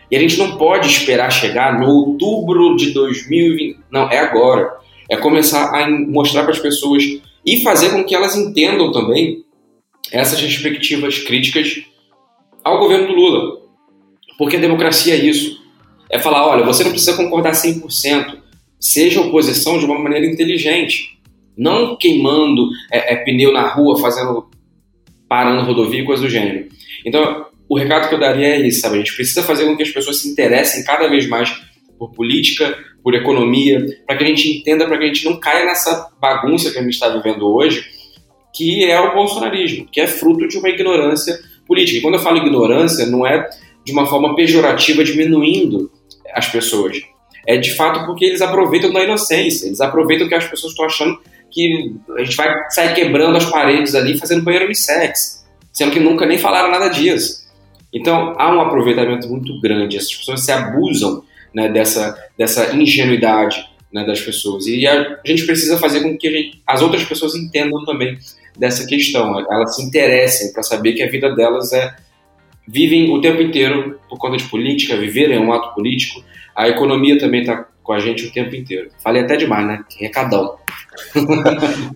[0.09, 3.79] E a gente não pode esperar chegar no outubro de 2020.
[3.89, 4.69] Não, é agora.
[5.09, 7.03] É começar a mostrar para as pessoas
[7.45, 9.45] e fazer com que elas entendam também
[10.11, 11.83] essas respectivas críticas
[12.61, 13.61] ao governo do Lula.
[14.37, 15.61] Porque a democracia é isso.
[16.09, 18.37] É falar, olha, você não precisa concordar 100%.
[18.77, 21.20] Seja oposição de uma maneira inteligente.
[21.57, 24.49] Não queimando é, é, pneu na rua, fazendo
[25.27, 26.67] parando rodovia e coisa do gênero.
[27.05, 28.95] Então, o recado que eu daria é isso, sabe?
[28.95, 31.49] A gente precisa fazer com que as pessoas se interessem cada vez mais
[31.97, 35.65] por política, por economia, para que a gente entenda, para que a gente não caia
[35.65, 37.85] nessa bagunça que a gente está vivendo hoje,
[38.53, 41.99] que é o bolsonarismo, que é fruto de uma ignorância política.
[41.99, 43.49] E quando eu falo ignorância, não é
[43.85, 45.91] de uma forma pejorativa diminuindo
[46.33, 46.97] as pessoas.
[47.47, 51.19] É de fato porque eles aproveitam da inocência, eles aproveitam que as pessoas estão achando
[51.51, 56.25] que a gente vai sair quebrando as paredes ali fazendo banheiro unissex, sendo que nunca
[56.25, 57.41] nem falaram nada disso.
[57.93, 61.23] Então, há um aproveitamento muito grande, essas pessoas se abusam
[61.53, 64.65] né, dessa, dessa ingenuidade né, das pessoas.
[64.67, 68.17] E a gente precisa fazer com que gente, as outras pessoas entendam também
[68.57, 71.95] dessa questão, elas se interessem para saber que a vida delas é.
[72.67, 76.23] vivem o tempo inteiro por conta de política, viver é um ato político,
[76.55, 78.89] a economia também está com a gente o tempo inteiro.
[79.03, 79.83] Falei até demais, né?
[79.99, 80.57] Recadão.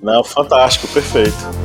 [0.01, 1.64] Não, fantástico, perfeito.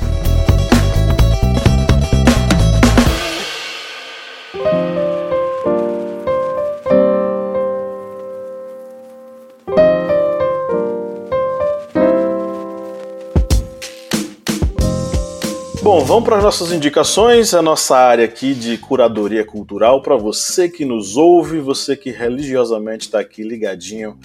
[16.11, 20.01] Vamos para as nossas indicações, a nossa área aqui de curadoria cultural.
[20.01, 24.17] Para você que nos ouve, você que religiosamente está aqui ligadinho,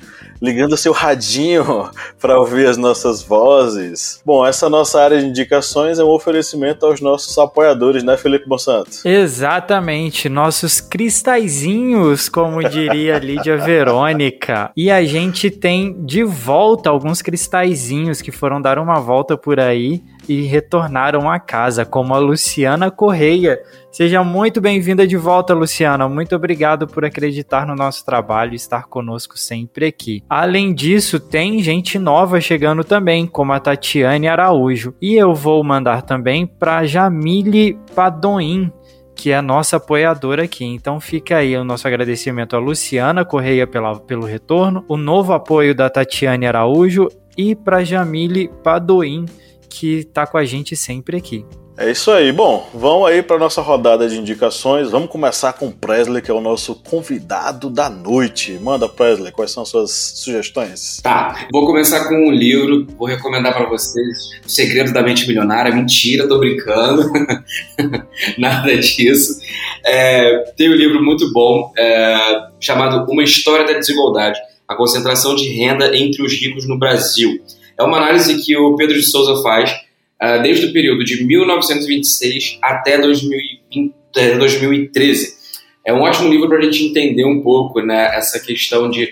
[0.43, 1.89] ligando seu radinho
[2.21, 4.21] para ouvir as nossas vozes.
[4.27, 8.91] Bom, essa nossa área de indicações é um oferecimento aos nossos apoiadores, né, Felipe Monsanto?
[9.05, 14.73] Exatamente, nossos cristalzinhos, como diria Lídia Verônica.
[14.77, 20.03] E a gente tem de volta alguns cristalzinhos que foram dar uma volta por aí
[20.29, 23.61] e retornaram a casa, como a Luciana Correia.
[23.91, 26.09] Seja muito bem-vinda de volta, Luciana.
[26.09, 30.23] Muito obrigado por acreditar no nosso trabalho e estar conosco sempre aqui.
[30.29, 34.95] Além disso, tem gente nova chegando também, como a Tatiane Araújo.
[35.01, 38.73] E eu vou mandar também para Jamile Padoim
[39.17, 40.65] que é a nossa apoiadora aqui.
[40.65, 45.75] Então fica aí o nosso agradecimento a Luciana Correia pela, pelo retorno, o novo apoio
[45.75, 49.25] da Tatiane Araújo e para Jamile Padoim
[49.79, 51.45] que tá com a gente sempre aqui.
[51.79, 52.33] É isso aí.
[52.33, 54.91] Bom, vamos aí para nossa rodada de indicações.
[54.91, 58.59] Vamos começar com o Presley, que é o nosso convidado da noite.
[58.63, 61.03] Manda, Presley, quais são as suas sugestões?
[61.03, 65.75] Tá, vou começar com um livro, vou recomendar para vocês O Segredo da Mente Milionária.
[65.75, 67.13] Mentira, tô brincando.
[68.39, 69.39] Nada disso.
[69.85, 72.17] É, tem um livro muito bom é,
[72.59, 77.39] chamado Uma História da Desigualdade A Concentração de Renda entre os Ricos no Brasil.
[77.79, 82.59] É uma análise que o Pedro de Souza faz uh, desde o período de 1926
[82.63, 83.95] até 2020,
[84.39, 85.37] 2013.
[85.85, 89.09] É um ótimo livro para a gente entender um pouco né, essa questão de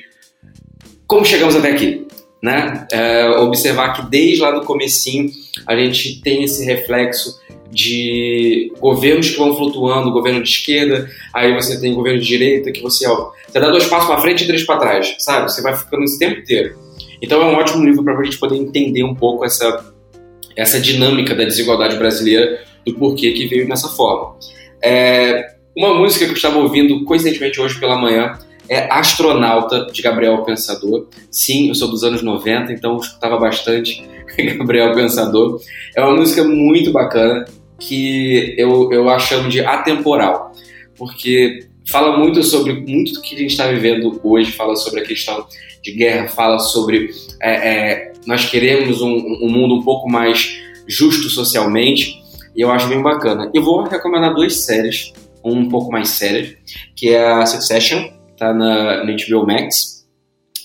[1.07, 2.07] como chegamos até aqui.
[2.43, 2.87] Né?
[2.93, 5.31] É, observar que desde lá do comecinho
[5.67, 7.41] a gente tem esse reflexo
[7.71, 12.83] de governos que vão flutuando, governo de esquerda, aí você tem governo de direita, que
[12.83, 15.51] você, ó, você dá dois passos para frente e três para trás, sabe?
[15.51, 16.84] Você vai ficando esse tempo inteiro.
[17.25, 19.93] Então é um ótimo livro para a gente poder entender um pouco essa
[20.57, 24.37] essa dinâmica da desigualdade brasileira, do porquê que veio dessa forma.
[24.81, 30.43] É, uma música que eu estava ouvindo coincidentemente hoje pela manhã é Astronauta, de Gabriel
[30.45, 31.09] Pensador.
[31.31, 34.05] Sim, eu sou dos anos 90, então escutava bastante
[34.57, 35.61] Gabriel Pensador.
[35.97, 37.47] É uma música muito bacana
[37.79, 40.53] que eu, eu a chamo de atemporal,
[40.97, 45.05] porque fala muito sobre muito do que a gente está vivendo hoje, fala sobre a
[45.05, 45.47] questão
[45.83, 47.11] de guerra, fala sobre
[47.41, 50.59] é, é, nós queremos um, um, mundo um pouco mais
[50.89, 52.23] justo socialmente,
[52.57, 53.51] e eu acho bem bacana.
[53.53, 55.13] Eu vou recomendar duas séries,
[55.43, 56.57] uma um pouco mais séria,
[56.97, 60.07] que é a Succession, tá na, na HBO Max,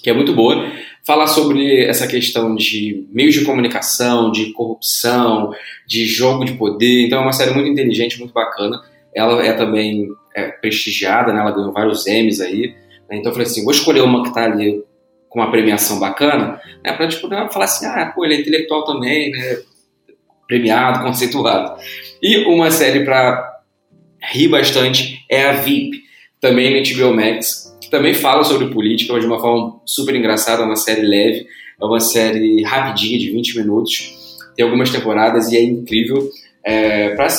[0.02, 0.72] que é muito boa.
[1.06, 5.52] Fala sobre essa questão de meios de comunicação, de corrupção,
[5.88, 7.08] de jogo de poder.
[7.08, 8.80] Então é uma série muito inteligente, muito bacana.
[9.16, 10.08] Ela é também
[10.40, 11.40] é, prestigiada, né?
[11.40, 12.76] ela ganhou vários Emmys aí.
[13.10, 13.18] Né?
[13.18, 14.84] Então eu falei assim, vou escolher uma que está ali
[15.30, 19.30] com uma premiação bacana, né, para tipo, falar assim, ah, pô, ele é intelectual também,
[19.30, 19.60] né,
[20.48, 21.80] premiado, conceituado.
[22.22, 23.62] E uma série para
[24.32, 26.02] rir bastante é a VIP,
[26.42, 30.64] também no HBO Max, que também fala sobre política, mas de uma forma super engraçada,
[30.64, 31.46] é uma série leve,
[31.80, 34.18] é uma série rapidinha, de 20 minutos,
[34.56, 36.30] tem algumas temporadas e é incrível.
[36.64, 37.30] É, para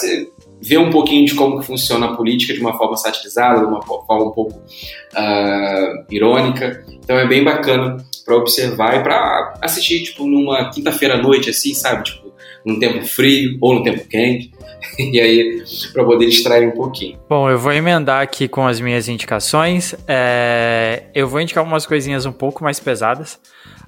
[0.61, 4.27] ver um pouquinho de como funciona a política de uma forma satirizada, de uma forma
[4.27, 6.85] um pouco uh, irônica.
[7.03, 11.75] Então é bem bacana para observar e para assistir tipo numa quinta-feira à noite assim,
[11.75, 12.31] sabe, tipo
[12.65, 14.53] num tempo frio ou num tempo quente.
[14.99, 17.19] e aí para poder distrair um pouquinho.
[17.29, 19.95] Bom, eu vou emendar aqui com as minhas indicações.
[20.07, 21.05] É...
[21.15, 23.39] Eu vou indicar umas coisinhas um pouco mais pesadas.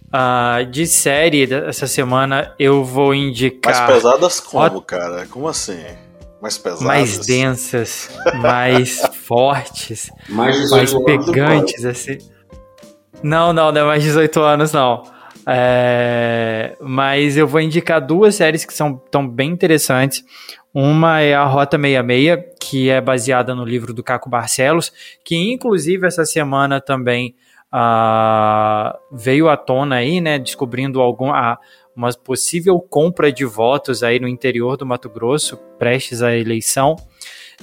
[0.09, 3.75] Uh, de série essa semana eu vou indicar.
[3.75, 5.27] Mais pesadas como, cara?
[5.27, 5.83] Como assim?
[6.43, 6.83] Mais pesadas.
[6.83, 12.19] Mais densas, mais fortes, mais, mais pegantes, assim.
[13.23, 15.05] Não, não, não é mais 18 anos, não.
[15.47, 16.77] É...
[16.81, 20.25] Mas eu vou indicar duas séries que são tão bem interessantes.
[20.75, 24.93] Uma é a Rota 66, que é baseada no livro do Caco Barcelos,
[25.25, 27.37] que inclusive essa semana também
[27.73, 31.57] uh, veio à tona aí, né, descobrindo algum, uh,
[31.97, 36.97] uma possível compra de votos aí no interior do Mato Grosso, prestes à eleição.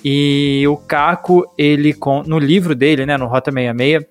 [0.03, 4.05] E o Caco, ele no livro dele, né, no Rota 66,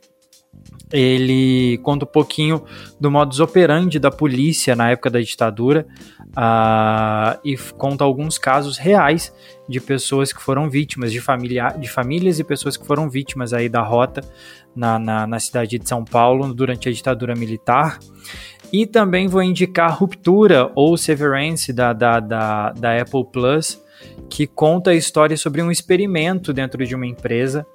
[0.92, 2.64] ele conta um pouquinho
[2.98, 5.86] do modus operandi da polícia na época da ditadura
[6.28, 9.32] uh, e conta alguns casos reais
[9.68, 11.20] de pessoas que foram vítimas, de,
[11.78, 14.22] de famílias e pessoas que foram vítimas aí da rota
[14.74, 17.98] na, na, na cidade de São Paulo durante a ditadura militar.
[18.72, 23.82] E também vou indicar Ruptura ou Severance da, da, da, da Apple Plus,
[24.28, 27.66] que conta a história sobre um experimento dentro de uma empresa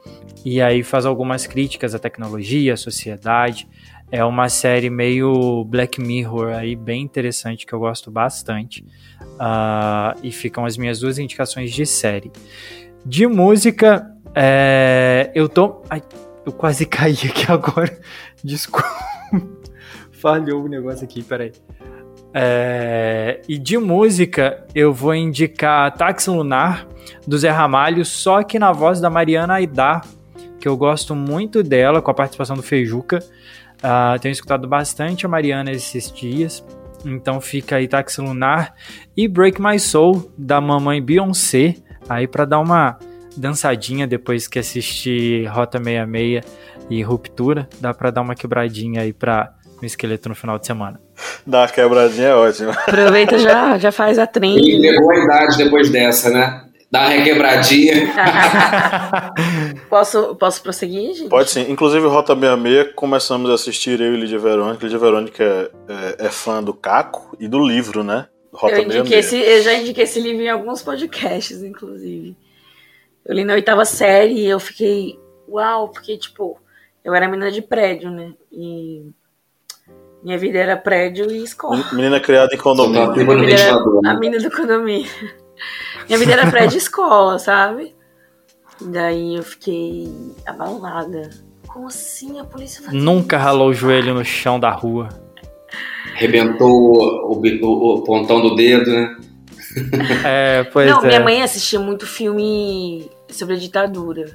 [0.46, 3.68] e aí faz algumas críticas à tecnologia, à sociedade.
[4.12, 8.86] É uma série meio Black Mirror aí, bem interessante, que eu gosto bastante.
[9.22, 12.32] Uh, e ficam as minhas duas indicações de série.
[13.04, 15.82] De música, é, eu tô.
[15.90, 16.04] Ai,
[16.46, 18.00] eu quase caí aqui agora.
[18.44, 19.13] Desculpa.
[20.24, 21.52] Falhou o negócio aqui, peraí.
[22.34, 26.88] É, e de música, eu vou indicar Táxi Lunar,
[27.28, 30.06] do Zé Ramalho, só que na voz da Mariana Aidar,
[30.62, 33.20] que eu gosto muito dela, com a participação do Feijuca.
[33.80, 36.64] Uh, tenho escutado bastante a Mariana esses dias.
[37.04, 38.76] Então fica aí Táxi Lunar
[39.18, 41.76] e Break My Soul, da mamãe Beyoncé,
[42.08, 42.98] aí para dar uma
[43.36, 46.46] dançadinha depois que assistir Rota 66
[46.90, 49.54] e Ruptura, dá para dar uma quebradinha aí para
[49.84, 51.00] no esqueleto no final de semana.
[51.46, 52.72] Dar uma quebradinha é ótimo.
[52.88, 54.58] Aproveita já, já faz a trend.
[54.58, 56.64] Ele levou a idade depois dessa, né?
[56.90, 58.14] Dá uma requebradinha.
[59.90, 61.30] posso, posso prosseguir, gente?
[61.30, 61.66] Pode sim.
[61.70, 64.84] Inclusive, Rota 66, começamos a assistir eu e Lidia Verônica.
[64.84, 65.70] Lidia Verônica é,
[66.24, 68.28] é, é fã do Caco e do livro, né?
[68.54, 72.38] Rota eu, indiquei esse, eu já indiquei esse livro em alguns podcasts, inclusive.
[73.26, 75.20] Eu li na oitava série e eu fiquei,
[75.50, 76.60] uau, porque, tipo,
[77.04, 78.34] eu era menina de prédio, né?
[78.52, 79.12] E
[80.24, 81.84] minha vida era prédio e escola.
[81.92, 83.14] Menina criada em condomínio.
[83.14, 84.10] Tá era né?
[84.10, 85.10] a menina do condomínio.
[86.08, 87.96] Minha vida era prédio e escola, sabe?
[88.82, 90.12] Daí eu fiquei
[90.46, 91.30] abalada.
[91.68, 93.46] Como assim a polícia faz Nunca isso?
[93.46, 95.08] ralou o joelho no chão da rua.
[96.16, 99.16] Arrebentou o, o- o pontão do dedo, né?
[100.26, 101.08] É, pois Não, é.
[101.08, 104.26] minha mãe assistia muito filme sobre a ditadura.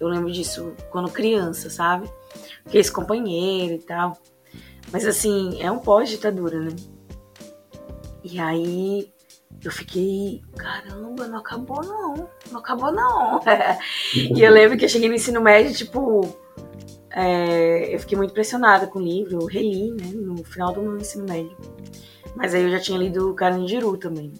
[0.00, 2.08] Eu lembro disso quando criança, sabe?
[2.64, 4.16] Porque esse companheiro e tal.
[4.92, 6.76] Mas assim, é um pós-ditadura, né?
[8.24, 9.12] E aí
[9.64, 12.30] eu fiquei, caramba, não acabou não.
[12.50, 13.40] Não acabou não.
[14.14, 16.20] e eu lembro que eu cheguei no ensino médio, tipo.
[17.10, 20.10] é, eu fiquei muito impressionada com o livro, eu reli, né?
[20.14, 21.56] No final do meu ensino médio.
[22.34, 24.32] Mas aí eu já tinha lido Carandiru também.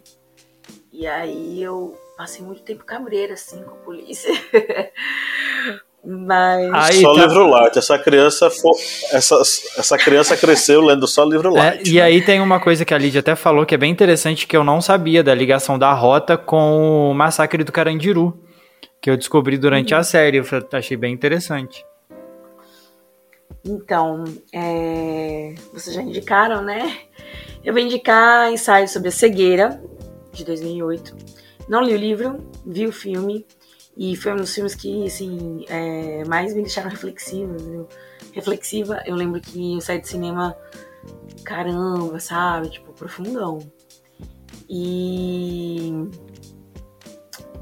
[0.93, 4.33] E aí eu passei muito tempo cabreira, assim, com a polícia.
[6.05, 6.71] Mas.
[6.73, 7.77] Aí só tá- livro light.
[7.79, 8.77] Essa criança, fo-
[9.13, 9.35] essa,
[9.77, 11.91] essa criança cresceu lendo só livro É, light.
[11.93, 14.57] e aí tem uma coisa que a Lídia até falou que é bem interessante que
[14.57, 18.39] eu não sabia da ligação da rota com o massacre do Carandiru,
[19.03, 20.39] que eu descobri durante a série.
[20.39, 21.85] Eu achei bem interessante.
[23.67, 24.25] Então,
[24.55, 26.97] é, vocês já indicaram, né?
[27.65, 29.83] Eu vou indicar Ensaio sobre a Cegueira,
[30.33, 31.15] de 2008.
[31.69, 33.45] Não li o livro, vi o filme,
[33.99, 37.89] e foi um dos filmes que, assim, é, mais me deixaram reflexiva, viu?
[38.33, 39.03] reflexiva.
[39.05, 40.57] Eu lembro que eu saí do cinema,
[41.45, 42.71] caramba, sabe?
[42.71, 43.59] Tipo, profundão.
[44.69, 45.93] E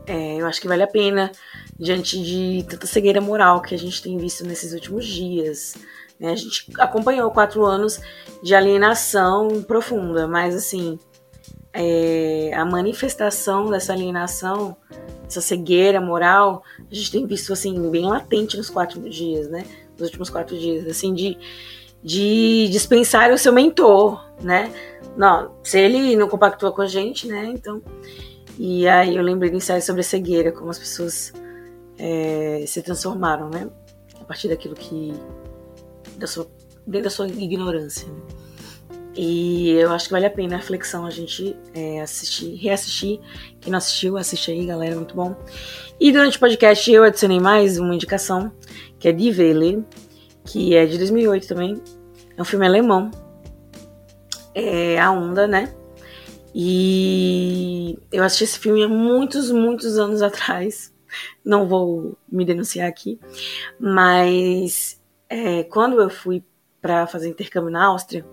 [0.07, 1.31] é, eu acho que vale a pena
[1.79, 5.75] diante de tanta cegueira moral que a gente tem visto nesses últimos dias.
[6.19, 6.33] né?
[6.33, 8.01] A gente acompanhou quatro anos
[8.43, 10.99] de alienação profunda, mas assim,
[11.73, 14.77] é, a manifestação dessa alienação,
[15.27, 19.65] essa cegueira moral, a gente tem visto assim bem latente nos quatro dias, né?
[19.99, 21.37] Nos últimos quatro dias, assim de
[22.03, 24.73] de dispensar o seu mentor, né?
[25.17, 27.47] Não, se ele não compactua com a gente, né?
[27.47, 27.83] Então,
[28.59, 31.33] e aí eu lembrei do ensaio sobre a cegueira, como as pessoas
[31.99, 33.69] é, se transformaram, né?
[34.21, 35.15] A partir daquilo que.
[36.17, 36.47] Da sua,
[36.87, 38.07] da sua ignorância.
[38.09, 38.46] né?
[39.17, 43.19] E eu acho que vale a pena a reflexão a gente é, assistir, reassistir.
[43.61, 45.35] Quem não assistiu, assiste aí, galera, muito bom.
[45.99, 48.53] E durante o podcast eu adicionei mais uma indicação,
[48.99, 49.85] que é Die Welle,
[50.45, 51.83] que é de 2008 também.
[52.37, 53.11] É um filme alemão.
[54.55, 55.75] É a Onda, né?
[56.55, 60.95] E eu assisti esse filme há muitos, muitos anos atrás.
[61.43, 63.19] Não vou me denunciar aqui,
[63.81, 65.01] mas
[65.31, 66.45] é, quando eu fui
[66.83, 68.27] para fazer intercâmbio na Áustria,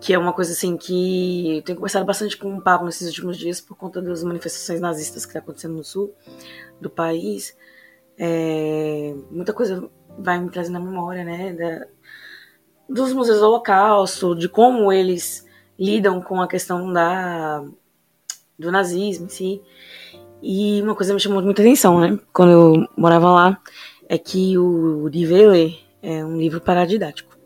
[0.00, 3.36] que é uma coisa assim que eu tenho conversado bastante com o Pablo nesses últimos
[3.36, 6.14] dias por conta das manifestações nazistas que está acontecendo no sul
[6.80, 7.56] do país,
[8.16, 9.88] é, muita coisa
[10.18, 11.86] vai me trazendo à memória, né, da,
[12.88, 15.46] dos museus do Holocausto, de como eles
[15.78, 17.64] lidam com a questão da
[18.58, 19.62] do nazismo em si.
[20.42, 22.18] E uma coisa me chamou muita atenção, né?
[22.32, 23.62] Quando eu morava lá,
[24.08, 27.36] é que o Die Welle é um livro paradidático.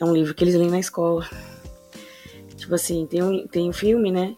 [0.00, 1.24] É um livro que eles leem na escola.
[2.58, 4.36] Tipo assim, tem um, tem um filme, né?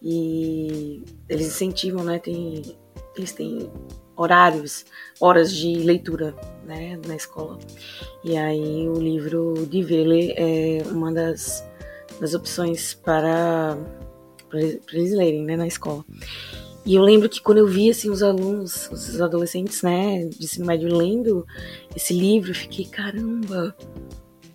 [0.00, 2.18] E eles incentivam, né?
[2.18, 2.62] Tem,
[3.16, 3.70] eles têm
[4.16, 4.86] horários,
[5.20, 6.34] horas de leitura,
[6.64, 6.98] né?
[7.06, 7.58] Na escola.
[8.24, 11.68] E aí o livro Die Welle é uma das,
[12.20, 13.76] das opções para,
[14.48, 15.56] para eles lerem, né?
[15.56, 16.04] Na escola.
[16.86, 20.64] E eu lembro que quando eu vi assim, os alunos, os adolescentes, né, de ensino
[20.64, 21.44] médio lendo
[21.94, 23.76] esse livro, eu fiquei, caramba,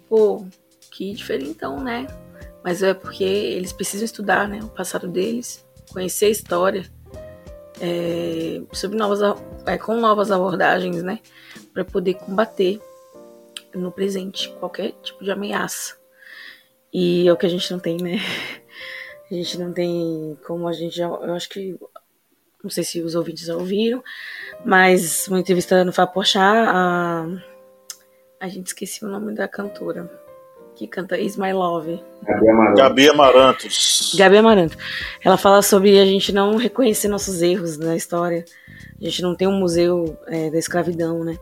[0.10, 0.44] pô,
[0.90, 2.08] que diferentão, né?
[2.64, 6.86] Mas é porque eles precisam estudar, né, o passado deles, conhecer a história,
[7.82, 9.20] é, sobre novas,
[9.66, 11.20] é, com novas abordagens, né,
[11.74, 12.80] para poder combater
[13.74, 15.98] no presente qualquer tipo de ameaça.
[16.94, 18.20] E é o que a gente não tem, né?
[19.32, 21.06] A gente não tem como a gente já.
[21.06, 21.76] Eu acho que
[22.64, 24.04] não sei se os ouvintes já ouviram,
[24.64, 27.26] mas uma entrevista no Fábio Porchat, a,
[28.40, 30.23] a gente esqueci o nome da cantora
[30.76, 32.76] que canta Is My Love, Gabi Amaral.
[32.76, 34.16] Gabi Amarantos.
[34.18, 34.78] Gabi Amaranto.
[35.24, 38.46] Ela fala sobre a gente não reconhecer nossos erros na história,
[39.00, 41.38] a gente não tem um museu é, da escravidão, né?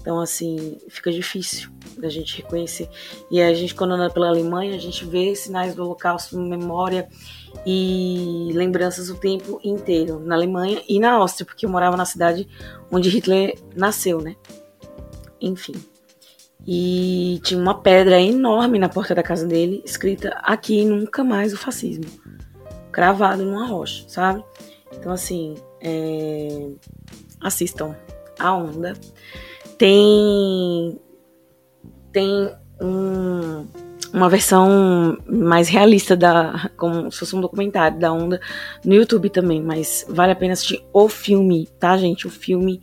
[0.00, 2.90] Então, assim, fica difícil da gente reconhecer.
[3.30, 7.08] E a gente, quando anda pela Alemanha, a gente vê sinais do Holocausto, memória
[7.64, 12.46] e lembranças o tempo inteiro, na Alemanha e na Áustria, porque eu morava na cidade
[12.90, 14.36] onde Hitler nasceu, né?
[15.40, 15.74] Enfim.
[16.66, 21.58] E tinha uma pedra enorme na porta da casa dele, escrita aqui nunca mais o
[21.58, 22.04] fascismo.
[22.90, 24.42] cravado numa rocha, sabe?
[24.92, 26.70] Então, assim, é...
[27.40, 27.94] assistam
[28.38, 28.94] a onda.
[29.76, 30.98] Tem.
[32.12, 32.50] Tem
[32.80, 33.66] um,
[34.12, 36.70] uma versão mais realista da.
[36.76, 38.40] como se fosse um documentário da onda
[38.84, 42.26] no YouTube também, mas vale a pena assistir o filme, tá, gente?
[42.26, 42.80] O filme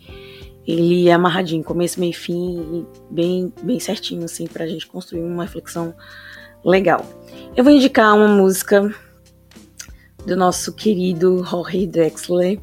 [0.71, 5.93] ele é amarradinho, começo, meio fim, bem, bem certinho, assim, pra gente construir uma reflexão
[6.63, 7.05] legal.
[7.55, 8.93] Eu vou indicar uma música
[10.25, 12.59] do nosso querido Jorge Drexler,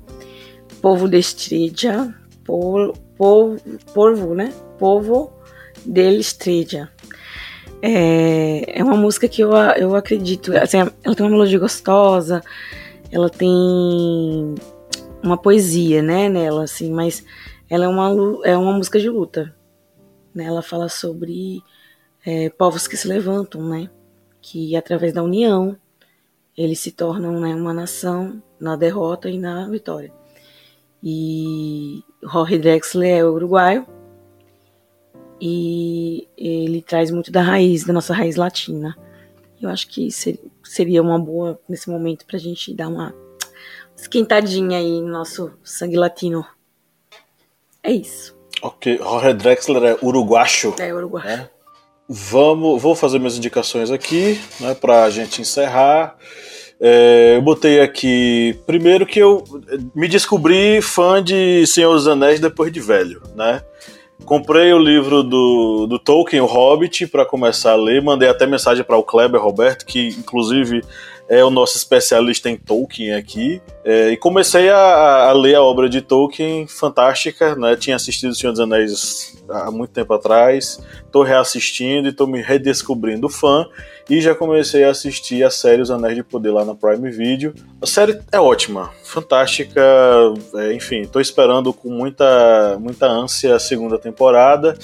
[0.81, 2.95] Povo de Estrella, Povo,
[3.93, 4.53] Povo, né?
[4.79, 5.33] Povo
[5.85, 6.89] de Estrella.
[7.83, 12.43] É, é uma música que eu, eu acredito, assim, ela tem uma melodia gostosa,
[13.11, 14.55] ela tem
[15.23, 17.25] uma poesia, né, nela, assim, mas
[17.69, 18.09] ela é uma,
[18.45, 19.55] é uma música de luta.
[20.35, 20.45] Né?
[20.45, 21.63] Ela fala sobre
[22.25, 23.91] é, povos que se levantam, né?
[24.41, 25.77] Que através da união
[26.57, 30.13] eles se tornam né, uma nação na derrota e na vitória.
[31.03, 33.87] E Jorge Drexler é uruguaio
[35.41, 38.97] e ele traz muito da raiz, da nossa raiz latina.
[39.63, 40.09] Eu acho que
[40.65, 43.15] seria uma boa nesse momento para a gente dar uma
[44.01, 46.45] esquentadinha aí no nosso sangue latino.
[47.83, 48.37] É isso.
[48.63, 50.75] Ok, Jorge Drexler é uruguacho.
[50.79, 51.27] É uruguacho.
[51.29, 51.49] Né?
[52.09, 56.17] Vamos, vou fazer minhas indicações aqui, né, para a gente encerrar.
[56.81, 59.45] É, eu botei aqui, primeiro que eu
[59.95, 63.63] me descobri fã de Senhor dos Anéis depois de velho, né?
[64.25, 68.03] Comprei o livro do, do Tolkien, o Hobbit, para começar a ler.
[68.03, 70.83] Mandei até mensagem para o Kleber Roberto, que inclusive
[71.29, 73.61] é o nosso especialista em Tolkien aqui.
[73.85, 77.77] É, e comecei a, a, ler a obra de Tolkien, fantástica, né?
[77.77, 82.41] Tinha assistido O Senhor dos Anéis há muito tempo atrás, tô reassistindo e tô me
[82.41, 83.67] redescobrindo fã.
[84.09, 87.55] E já comecei a assistir a série Os Anéis de Poder lá na Prime Video.
[87.81, 89.83] A série é ótima, fantástica,
[90.55, 94.75] é, enfim, tô esperando com muita, muita ânsia a segunda temporada.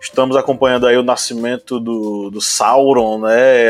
[0.00, 3.68] Estamos acompanhando aí o nascimento do, do Sauron, né?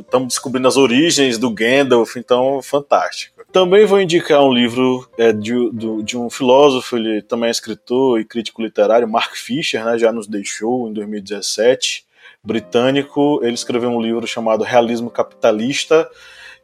[0.00, 3.38] Estamos descobrindo as origens do Gandalf, então fantástico.
[3.52, 8.20] Também vou indicar um livro é, de, do, de um filósofo, ele também é escritor
[8.20, 9.98] e crítico literário, Mark Fisher, né?
[9.98, 12.04] Já nos deixou em 2017,
[12.42, 13.40] britânico.
[13.42, 16.08] Ele escreveu um livro chamado Realismo Capitalista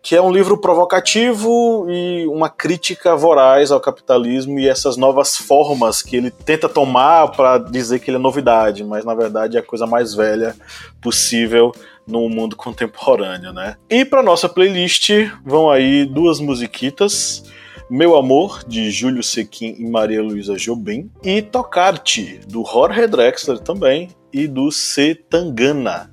[0.05, 6.03] que é um livro provocativo e uma crítica voraz ao capitalismo e essas novas formas
[6.03, 9.63] que ele tenta tomar para dizer que ele é novidade, mas na verdade é a
[9.63, 10.55] coisa mais velha
[11.01, 11.73] possível
[12.07, 13.77] no mundo contemporâneo, né?
[13.89, 15.09] E para nossa playlist
[15.43, 17.43] vão aí duas musiquitas.
[17.89, 24.11] Meu Amor, de Júlio Sequin e Maria Luísa Jobim, e Tocarte, do Jorge Drexler também,
[24.31, 25.15] e do C.
[25.15, 26.11] Tangana.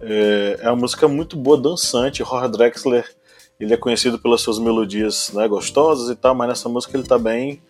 [0.00, 2.22] É, é uma música muito boa, dançante.
[2.22, 3.15] Jorge Drexler
[3.58, 7.18] ele é conhecido pelas suas melodias né, gostosas e tal, mas nessa música ele tá
[7.18, 7.60] bem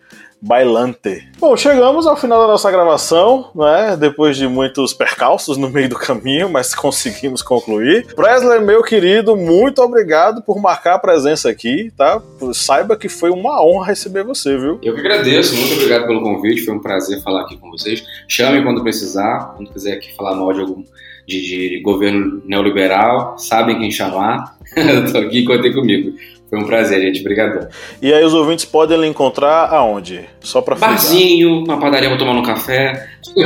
[0.41, 1.27] bailante.
[1.39, 3.97] Bom, chegamos ao final da nossa gravação, né?
[3.97, 8.05] Depois de muitos percalços no meio do caminho, mas conseguimos concluir.
[8.15, 12.21] Presley, meu querido, muito obrigado por marcar a presença aqui, tá?
[12.53, 14.79] Saiba que foi uma honra receber você, viu?
[14.83, 18.03] Eu que agradeço, muito obrigado pelo convite, foi um prazer falar aqui com vocês.
[18.27, 20.83] Chame quando precisar, quando quiser aqui falar mal de algum
[21.27, 24.57] de, de governo neoliberal, sabem quem chamar.
[25.05, 26.13] Estou aqui, contei comigo.
[26.49, 27.19] Foi um prazer, gente.
[27.19, 27.67] Obrigadão.
[28.01, 30.21] E aí os ouvintes podem lhe encontrar aonde?
[30.39, 33.09] Só para Barzinho, uma padaria para tomar um café.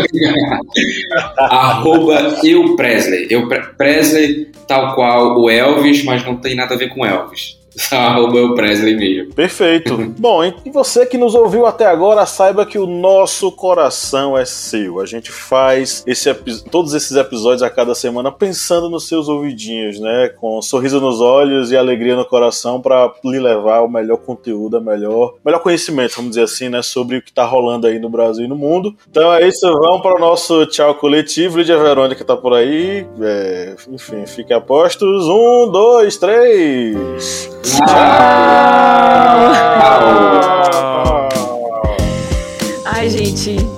[1.40, 3.26] Arroba eu Presley.
[3.32, 7.60] Eu Presley, tal qual o Elvis, mas não tem nada a ver com Elvis.
[7.92, 9.34] Arroba o Presley mesmo.
[9.34, 9.98] Perfeito.
[10.20, 15.00] Bom, e você que nos ouviu até agora, saiba que o nosso coração é seu.
[15.00, 16.34] A gente faz esse,
[16.70, 20.30] todos esses episódios a cada semana pensando nos seus ouvidinhos, né?
[20.39, 24.78] Com um sorriso nos olhos e alegria no coração para lhe levar o melhor conteúdo,
[24.78, 26.82] o melhor, melhor conhecimento, vamos dizer assim, né?
[26.82, 28.96] Sobre o que tá rolando aí no Brasil e no mundo.
[29.10, 31.58] Então é isso, vamos para o nosso tchau coletivo.
[31.58, 33.06] Lídia Verônica tá por aí.
[33.22, 35.28] É, enfim, fiquem apostos.
[35.28, 37.61] Um, dois, três.
[37.63, 37.86] Tchau!
[42.86, 43.71] Ai, gente.